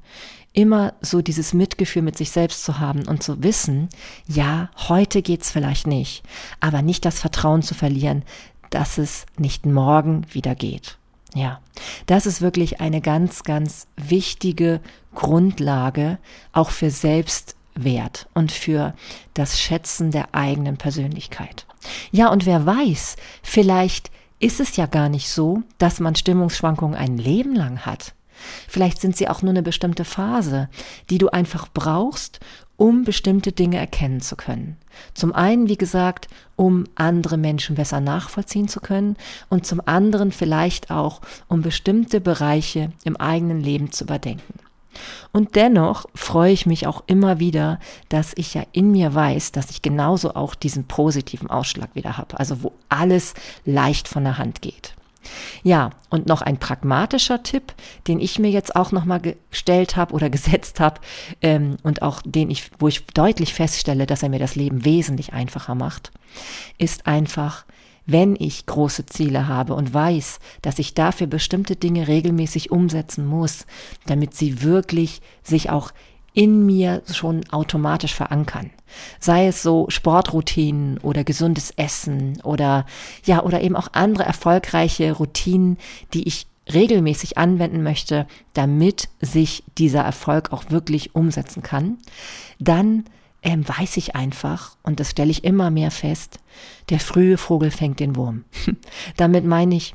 Immer 0.52 0.94
so 1.00 1.22
dieses 1.22 1.54
Mitgefühl 1.54 2.02
mit 2.02 2.18
sich 2.18 2.32
selbst 2.32 2.64
zu 2.64 2.80
haben 2.80 3.06
und 3.06 3.22
zu 3.22 3.42
wissen, 3.42 3.88
ja, 4.26 4.70
heute 4.88 5.22
geht's 5.22 5.50
vielleicht 5.50 5.86
nicht, 5.86 6.24
aber 6.58 6.82
nicht 6.82 7.04
das 7.04 7.20
Vertrauen 7.20 7.62
zu 7.62 7.74
verlieren, 7.74 8.24
dass 8.70 8.98
es 8.98 9.26
nicht 9.38 9.64
morgen 9.64 10.26
wieder 10.32 10.54
geht. 10.54 10.98
Ja, 11.34 11.60
das 12.06 12.26
ist 12.26 12.40
wirklich 12.40 12.80
eine 12.80 13.00
ganz, 13.00 13.44
ganz 13.44 13.86
wichtige 13.96 14.80
Grundlage 15.14 16.18
auch 16.52 16.70
für 16.70 16.90
Selbstwert 16.90 18.28
und 18.34 18.50
für 18.50 18.94
das 19.34 19.60
Schätzen 19.60 20.10
der 20.10 20.34
eigenen 20.34 20.76
Persönlichkeit. 20.76 21.66
Ja, 22.10 22.28
und 22.28 22.46
wer 22.46 22.66
weiß, 22.66 23.16
vielleicht 23.42 24.10
ist 24.38 24.60
es 24.60 24.76
ja 24.76 24.86
gar 24.86 25.08
nicht 25.08 25.28
so, 25.28 25.62
dass 25.78 26.00
man 26.00 26.14
Stimmungsschwankungen 26.14 26.98
ein 26.98 27.18
Leben 27.18 27.54
lang 27.54 27.80
hat. 27.80 28.14
Vielleicht 28.68 29.00
sind 29.00 29.16
sie 29.16 29.28
auch 29.28 29.42
nur 29.42 29.50
eine 29.50 29.62
bestimmte 29.62 30.04
Phase, 30.04 30.68
die 31.10 31.18
du 31.18 31.28
einfach 31.28 31.68
brauchst, 31.72 32.40
um 32.76 33.04
bestimmte 33.04 33.52
Dinge 33.52 33.76
erkennen 33.76 34.22
zu 34.22 34.36
können. 34.36 34.78
Zum 35.12 35.34
einen, 35.34 35.68
wie 35.68 35.76
gesagt, 35.76 36.28
um 36.56 36.84
andere 36.94 37.36
Menschen 37.36 37.76
besser 37.76 38.00
nachvollziehen 38.00 38.68
zu 38.68 38.80
können 38.80 39.16
und 39.50 39.66
zum 39.66 39.82
anderen 39.84 40.32
vielleicht 40.32 40.90
auch, 40.90 41.20
um 41.48 41.60
bestimmte 41.60 42.22
Bereiche 42.22 42.92
im 43.04 43.18
eigenen 43.18 43.60
Leben 43.60 43.92
zu 43.92 44.04
überdenken. 44.04 44.54
Und 45.32 45.56
dennoch 45.56 46.06
freue 46.14 46.52
ich 46.52 46.66
mich 46.66 46.86
auch 46.86 47.04
immer 47.06 47.38
wieder, 47.38 47.78
dass 48.08 48.32
ich 48.36 48.54
ja 48.54 48.62
in 48.72 48.90
mir 48.92 49.14
weiß, 49.14 49.52
dass 49.52 49.70
ich 49.70 49.82
genauso 49.82 50.34
auch 50.34 50.54
diesen 50.54 50.84
positiven 50.84 51.50
Ausschlag 51.50 51.94
wieder 51.94 52.16
habe. 52.16 52.38
Also 52.38 52.62
wo 52.62 52.72
alles 52.88 53.34
leicht 53.64 54.08
von 54.08 54.24
der 54.24 54.38
Hand 54.38 54.62
geht. 54.62 54.94
Ja, 55.62 55.90
und 56.08 56.26
noch 56.26 56.40
ein 56.40 56.56
pragmatischer 56.58 57.42
Tipp, 57.42 57.74
den 58.08 58.20
ich 58.20 58.38
mir 58.38 58.50
jetzt 58.50 58.74
auch 58.74 58.90
nochmal 58.90 59.20
gestellt 59.20 59.96
habe 59.96 60.14
oder 60.14 60.30
gesetzt 60.30 60.80
habe 60.80 61.00
ähm, 61.42 61.76
und 61.82 62.02
auch 62.02 62.22
den 62.24 62.50
ich, 62.50 62.70
wo 62.78 62.88
ich 62.88 63.06
deutlich 63.06 63.54
feststelle, 63.54 64.06
dass 64.06 64.22
er 64.22 64.30
mir 64.30 64.38
das 64.38 64.56
Leben 64.56 64.84
wesentlich 64.84 65.32
einfacher 65.32 65.74
macht, 65.74 66.10
ist 66.78 67.06
einfach, 67.06 67.64
wenn 68.10 68.36
ich 68.38 68.66
große 68.66 69.06
Ziele 69.06 69.48
habe 69.48 69.74
und 69.74 69.92
weiß, 69.92 70.38
dass 70.62 70.78
ich 70.78 70.94
dafür 70.94 71.26
bestimmte 71.26 71.76
Dinge 71.76 72.08
regelmäßig 72.08 72.70
umsetzen 72.70 73.26
muss, 73.26 73.66
damit 74.06 74.34
sie 74.34 74.62
wirklich 74.62 75.20
sich 75.42 75.70
auch 75.70 75.92
in 76.32 76.64
mir 76.64 77.02
schon 77.12 77.42
automatisch 77.50 78.14
verankern. 78.14 78.70
Sei 79.18 79.46
es 79.46 79.62
so 79.62 79.86
Sportroutinen 79.88 80.98
oder 80.98 81.24
gesundes 81.24 81.72
Essen 81.72 82.40
oder 82.42 82.86
ja, 83.24 83.42
oder 83.42 83.60
eben 83.62 83.76
auch 83.76 83.88
andere 83.92 84.24
erfolgreiche 84.24 85.12
Routinen, 85.12 85.76
die 86.14 86.26
ich 86.26 86.46
regelmäßig 86.72 87.36
anwenden 87.38 87.82
möchte, 87.82 88.26
damit 88.52 89.08
sich 89.20 89.64
dieser 89.78 90.02
Erfolg 90.02 90.52
auch 90.52 90.70
wirklich 90.70 91.14
umsetzen 91.14 91.62
kann, 91.62 91.98
dann 92.58 93.04
ähm, 93.42 93.66
weiß 93.66 93.96
ich 93.96 94.14
einfach, 94.14 94.76
und 94.82 95.00
das 95.00 95.10
stelle 95.10 95.30
ich 95.30 95.44
immer 95.44 95.70
mehr 95.70 95.90
fest, 95.90 96.38
der 96.90 97.00
frühe 97.00 97.38
Vogel 97.38 97.70
fängt 97.70 98.00
den 98.00 98.16
Wurm. 98.16 98.44
damit 99.16 99.44
meine 99.44 99.76
ich, 99.76 99.94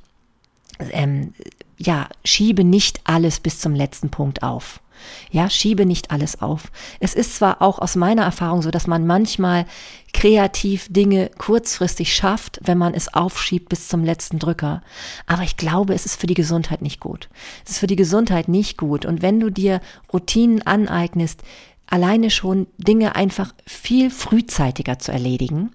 ähm, 0.91 1.33
ja, 1.77 2.07
schiebe 2.23 2.63
nicht 2.63 3.01
alles 3.03 3.39
bis 3.39 3.59
zum 3.59 3.75
letzten 3.75 4.09
Punkt 4.09 4.43
auf. 4.43 4.81
Ja, 5.29 5.49
schiebe 5.49 5.85
nicht 5.85 6.11
alles 6.11 6.41
auf. 6.41 6.71
Es 6.99 7.13
ist 7.13 7.35
zwar 7.35 7.61
auch 7.61 7.79
aus 7.79 7.95
meiner 7.95 8.23
Erfahrung 8.23 8.61
so, 8.61 8.71
dass 8.71 8.87
man 8.87 9.05
manchmal 9.05 9.65
kreativ 10.13 10.87
Dinge 10.89 11.29
kurzfristig 11.37 12.15
schafft, 12.15 12.59
wenn 12.63 12.77
man 12.77 12.93
es 12.93 13.13
aufschiebt 13.13 13.69
bis 13.69 13.89
zum 13.89 14.03
letzten 14.03 14.39
Drücker. 14.39 14.81
Aber 15.27 15.43
ich 15.43 15.57
glaube, 15.57 15.93
es 15.93 16.05
ist 16.05 16.19
für 16.19 16.27
die 16.27 16.33
Gesundheit 16.33 16.81
nicht 16.81 17.01
gut. 17.01 17.29
Es 17.65 17.71
ist 17.71 17.79
für 17.79 17.87
die 17.87 17.97
Gesundheit 17.97 18.47
nicht 18.47 18.77
gut. 18.77 19.05
Und 19.05 19.21
wenn 19.21 19.39
du 19.39 19.49
dir 19.49 19.81
Routinen 20.13 20.61
aneignest, 20.65 21.43
alleine 21.87 22.29
schon 22.29 22.67
Dinge 22.77 23.15
einfach 23.15 23.53
viel 23.65 24.09
frühzeitiger 24.09 24.99
zu 24.99 25.11
erledigen. 25.11 25.71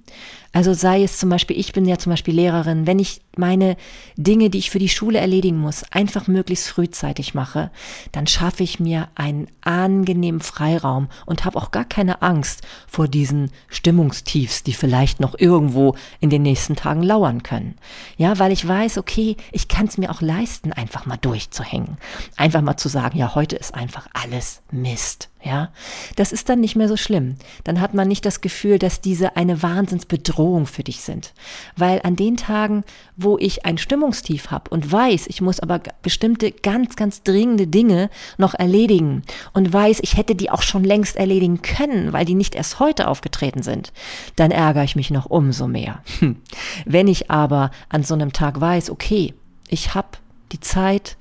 Also 0.52 0.74
sei 0.74 1.04
es 1.04 1.18
zum 1.18 1.28
Beispiel, 1.30 1.58
ich 1.58 1.72
bin 1.72 1.86
ja 1.86 1.96
zum 1.96 2.10
Beispiel 2.10 2.34
Lehrerin, 2.34 2.86
wenn 2.86 2.98
ich 2.98 3.20
meine 3.36 3.76
Dinge, 4.16 4.50
die 4.50 4.58
ich 4.58 4.70
für 4.70 4.80
die 4.80 4.88
Schule 4.88 5.20
erledigen 5.20 5.58
muss, 5.58 5.84
einfach 5.92 6.26
möglichst 6.26 6.68
frühzeitig 6.68 7.34
mache, 7.34 7.70
dann 8.10 8.26
schaffe 8.26 8.64
ich 8.64 8.80
mir 8.80 9.08
einen 9.14 9.46
angenehmen 9.60 10.40
Freiraum 10.40 11.08
und 11.24 11.44
habe 11.44 11.56
auch 11.56 11.70
gar 11.70 11.84
keine 11.84 12.22
Angst 12.22 12.62
vor 12.88 13.06
diesen 13.06 13.52
Stimmungstiefs, 13.68 14.64
die 14.64 14.72
vielleicht 14.72 15.20
noch 15.20 15.38
irgendwo 15.38 15.94
in 16.18 16.30
den 16.30 16.42
nächsten 16.42 16.74
Tagen 16.74 17.04
lauern 17.04 17.44
können. 17.44 17.76
Ja, 18.16 18.38
weil 18.40 18.50
ich 18.50 18.66
weiß, 18.66 18.98
okay, 18.98 19.36
ich 19.52 19.68
kann 19.68 19.86
es 19.86 19.98
mir 19.98 20.10
auch 20.10 20.20
leisten, 20.20 20.72
einfach 20.72 21.06
mal 21.06 21.16
durchzuhängen. 21.16 21.96
Einfach 22.36 22.60
mal 22.60 22.76
zu 22.76 22.88
sagen, 22.88 23.16
ja, 23.16 23.36
heute 23.36 23.54
ist 23.54 23.74
einfach 23.74 24.08
alles 24.12 24.62
Mist. 24.72 25.28
Ja, 25.42 25.70
das 26.16 26.32
ist 26.32 26.50
dann 26.50 26.60
nicht 26.60 26.76
mehr 26.76 26.88
so 26.88 26.98
schlimm. 26.98 27.36
Dann 27.64 27.80
hat 27.80 27.94
man 27.94 28.08
nicht 28.08 28.26
das 28.26 28.42
Gefühl, 28.42 28.78
dass 28.78 29.00
diese 29.00 29.36
eine 29.36 29.62
Wahnsinnsbedrohung 29.62 30.39
für 30.66 30.82
dich 30.82 31.00
sind. 31.00 31.32
Weil 31.76 32.00
an 32.02 32.16
den 32.16 32.36
Tagen, 32.36 32.84
wo 33.16 33.38
ich 33.38 33.66
ein 33.66 33.78
Stimmungstief 33.78 34.50
habe 34.50 34.70
und 34.70 34.90
weiß, 34.90 35.26
ich 35.28 35.40
muss 35.40 35.60
aber 35.60 35.80
bestimmte 36.02 36.50
ganz, 36.50 36.96
ganz 36.96 37.22
dringende 37.22 37.66
Dinge 37.66 38.10
noch 38.38 38.54
erledigen 38.54 39.22
und 39.52 39.72
weiß, 39.72 40.00
ich 40.02 40.16
hätte 40.16 40.34
die 40.34 40.50
auch 40.50 40.62
schon 40.62 40.84
längst 40.84 41.16
erledigen 41.16 41.62
können, 41.62 42.12
weil 42.12 42.24
die 42.24 42.34
nicht 42.34 42.54
erst 42.54 42.80
heute 42.80 43.08
aufgetreten 43.08 43.62
sind, 43.62 43.92
dann 44.36 44.50
ärgere 44.50 44.84
ich 44.84 44.96
mich 44.96 45.10
noch 45.10 45.26
umso 45.26 45.66
mehr. 45.66 46.02
Hm. 46.20 46.36
Wenn 46.84 47.08
ich 47.08 47.30
aber 47.30 47.70
an 47.88 48.02
so 48.02 48.14
einem 48.14 48.32
Tag 48.32 48.60
weiß, 48.60 48.90
okay, 48.90 49.34
ich 49.68 49.94
habe 49.94 50.08
die 50.52 50.60
Zeit, 50.60 51.16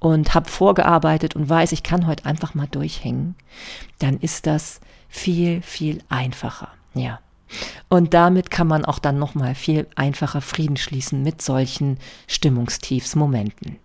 und 0.00 0.34
habe 0.34 0.50
vorgearbeitet 0.50 1.36
und 1.36 1.48
weiß, 1.48 1.72
ich 1.72 1.82
kann 1.82 2.06
heute 2.06 2.24
einfach 2.24 2.54
mal 2.54 2.66
durchhängen, 2.66 3.36
dann 4.00 4.18
ist 4.18 4.46
das 4.46 4.80
viel, 5.08 5.62
viel 5.62 6.02
einfacher. 6.08 6.68
Ja. 6.94 7.20
Und 7.88 8.14
damit 8.14 8.50
kann 8.50 8.66
man 8.66 8.84
auch 8.84 8.98
dann 8.98 9.18
nochmal 9.18 9.54
viel 9.54 9.86
einfacher 9.96 10.40
Frieden 10.40 10.76
schließen 10.76 11.22
mit 11.22 11.42
solchen 11.42 11.98
Stimmungstiefsmomenten. 12.26 13.76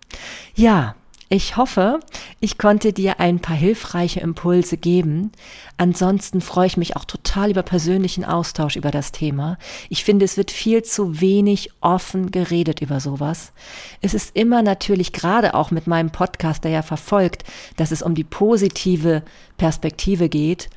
Ja, 0.56 0.96
ich 1.28 1.58
hoffe, 1.58 2.00
ich 2.40 2.60
konnte 2.60 2.94
dir 2.94 3.20
ein 3.20 3.40
paar 3.40 3.56
hilfreiche 3.56 4.20
Impulse 4.20 4.78
geben. 4.78 5.32
Ansonsten 5.76 6.40
freue 6.40 6.68
ich 6.68 6.78
mich 6.78 6.96
auch 6.96 7.06
total 7.06 7.50
über 7.50 7.64
persönlichen 7.64 8.24
Austausch 8.24 8.76
über 8.76 8.92
das 8.92 9.12
Thema. 9.12 9.58
Ich 9.90 10.04
finde, 10.04 10.24
es 10.24 10.38
wird 10.38 10.52
viel 10.52 10.84
zu 10.84 11.20
wenig 11.22 11.72
offen 11.82 12.30
geredet 12.30 12.80
über 12.80 13.00
sowas. 13.00 13.54
Es 14.02 14.14
ist 14.14 14.36
immer 14.36 14.62
natürlich 14.62 15.14
gerade 15.14 15.56
auch 15.56 15.72
mit 15.72 15.88
meinem 15.88 16.12
Podcast, 16.12 16.64
der 16.64 16.72
ja 16.72 16.84
verfolgt, 16.84 17.44
dass 17.76 17.90
es 17.90 18.04
um 18.04 18.14
die 18.14 18.24
positive 18.24 19.24
Perspektive 19.58 20.30
geht 20.30 20.70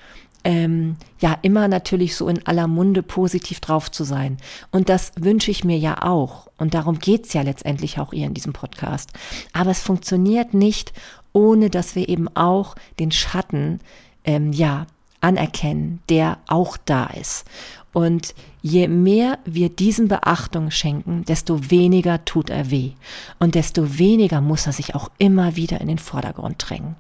ähm, 0.44 0.96
ja 1.20 1.36
immer 1.42 1.68
natürlich 1.68 2.16
so 2.16 2.28
in 2.28 2.46
aller 2.46 2.66
Munde 2.66 3.02
positiv 3.02 3.60
drauf 3.60 3.90
zu 3.90 4.04
sein. 4.04 4.38
Und 4.70 4.88
das 4.88 5.12
wünsche 5.16 5.50
ich 5.50 5.64
mir 5.64 5.78
ja 5.78 6.02
auch. 6.02 6.48
Und 6.58 6.74
darum 6.74 6.98
geht's 6.98 7.32
ja 7.32 7.42
letztendlich 7.42 7.98
auch 7.98 8.12
hier 8.12 8.26
in 8.26 8.34
diesem 8.34 8.52
Podcast. 8.52 9.10
Aber 9.52 9.70
es 9.70 9.82
funktioniert 9.82 10.54
nicht, 10.54 10.92
ohne 11.32 11.70
dass 11.70 11.94
wir 11.94 12.08
eben 12.08 12.28
auch 12.36 12.74
den 12.98 13.10
Schatten, 13.12 13.80
ähm, 14.24 14.52
ja, 14.52 14.86
anerkennen, 15.20 16.00
der 16.08 16.38
auch 16.46 16.76
da 16.76 17.06
ist. 17.06 17.44
Und 17.92 18.34
je 18.62 18.86
mehr 18.86 19.38
wir 19.44 19.68
diesen 19.68 20.08
Beachtung 20.08 20.70
schenken, 20.70 21.24
desto 21.24 21.70
weniger 21.70 22.24
tut 22.24 22.50
er 22.50 22.70
weh. 22.70 22.92
Und 23.38 23.54
desto 23.54 23.98
weniger 23.98 24.40
muss 24.40 24.66
er 24.66 24.72
sich 24.72 24.94
auch 24.94 25.10
immer 25.18 25.56
wieder 25.56 25.80
in 25.80 25.88
den 25.88 25.98
Vordergrund 25.98 26.56
drängen. 26.58 26.96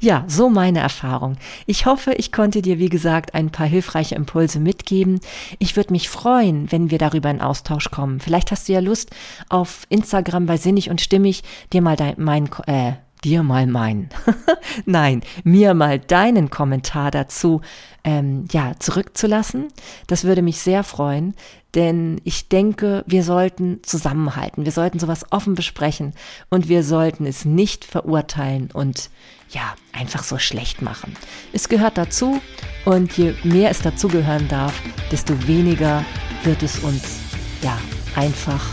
Ja, 0.00 0.24
so 0.26 0.48
meine 0.48 0.80
Erfahrung. 0.80 1.36
Ich 1.66 1.86
hoffe, 1.86 2.12
ich 2.14 2.32
konnte 2.32 2.62
dir, 2.62 2.78
wie 2.78 2.88
gesagt, 2.88 3.34
ein 3.34 3.50
paar 3.50 3.66
hilfreiche 3.66 4.14
Impulse 4.14 4.60
mitgeben. 4.60 5.20
Ich 5.58 5.76
würde 5.76 5.92
mich 5.92 6.08
freuen, 6.08 6.70
wenn 6.72 6.90
wir 6.90 6.98
darüber 6.98 7.30
in 7.30 7.40
Austausch 7.40 7.90
kommen. 7.90 8.20
Vielleicht 8.20 8.50
hast 8.50 8.68
du 8.68 8.72
ja 8.72 8.80
Lust, 8.80 9.10
auf 9.48 9.86
Instagram 9.88 10.46
bei 10.46 10.56
Sinnig 10.56 10.90
und 10.90 11.00
Stimmig 11.00 11.42
dir 11.72 11.82
mal 11.82 11.96
dein, 11.96 12.14
mein, 12.18 12.48
äh, 12.66 12.92
dir 13.24 13.42
mal 13.42 13.66
meinen, 13.66 14.08
nein, 14.86 15.22
mir 15.44 15.74
mal 15.74 15.98
deinen 15.98 16.50
Kommentar 16.50 17.10
dazu 17.10 17.60
ähm, 18.04 18.46
ja, 18.50 18.72
zurückzulassen. 18.78 19.68
Das 20.06 20.24
würde 20.24 20.42
mich 20.42 20.60
sehr 20.60 20.84
freuen, 20.84 21.34
denn 21.74 22.20
ich 22.24 22.48
denke, 22.48 23.04
wir 23.06 23.22
sollten 23.22 23.80
zusammenhalten, 23.82 24.64
wir 24.64 24.72
sollten 24.72 24.98
sowas 24.98 25.26
offen 25.30 25.54
besprechen 25.54 26.14
und 26.48 26.68
wir 26.68 26.82
sollten 26.82 27.26
es 27.26 27.44
nicht 27.44 27.84
verurteilen 27.84 28.70
und 28.72 29.10
ja, 29.50 29.74
einfach 29.92 30.22
so 30.22 30.38
schlecht 30.38 30.82
machen. 30.82 31.14
Es 31.52 31.68
gehört 31.68 31.98
dazu 31.98 32.40
und 32.84 33.16
je 33.16 33.34
mehr 33.44 33.70
es 33.70 33.80
dazugehören 33.80 34.48
darf, 34.48 34.74
desto 35.10 35.46
weniger 35.46 36.04
wird 36.44 36.62
es 36.62 36.78
uns 36.80 37.20
ja 37.62 37.76
einfach 38.14 38.64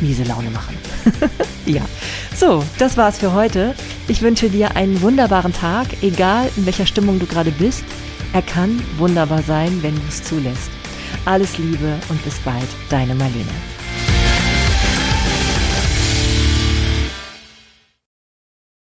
miese 0.00 0.24
Laune 0.24 0.50
machen. 0.50 0.76
ja. 1.66 1.82
So, 2.34 2.64
das 2.78 2.96
war's 2.96 3.18
für 3.18 3.32
heute. 3.32 3.74
Ich 4.08 4.22
wünsche 4.22 4.50
dir 4.50 4.76
einen 4.76 5.00
wunderbaren 5.00 5.52
Tag, 5.52 5.86
egal 6.02 6.50
in 6.56 6.66
welcher 6.66 6.86
Stimmung 6.86 7.18
du 7.18 7.26
gerade 7.26 7.50
bist. 7.50 7.84
Er 8.32 8.42
kann 8.42 8.82
wunderbar 8.98 9.42
sein, 9.42 9.82
wenn 9.82 9.94
du 9.94 10.02
es 10.08 10.22
zulässt. 10.22 10.70
Alles 11.24 11.58
Liebe 11.58 11.94
und 12.08 12.22
bis 12.24 12.38
bald, 12.40 12.68
deine 12.90 13.14
Marlene. 13.14 13.75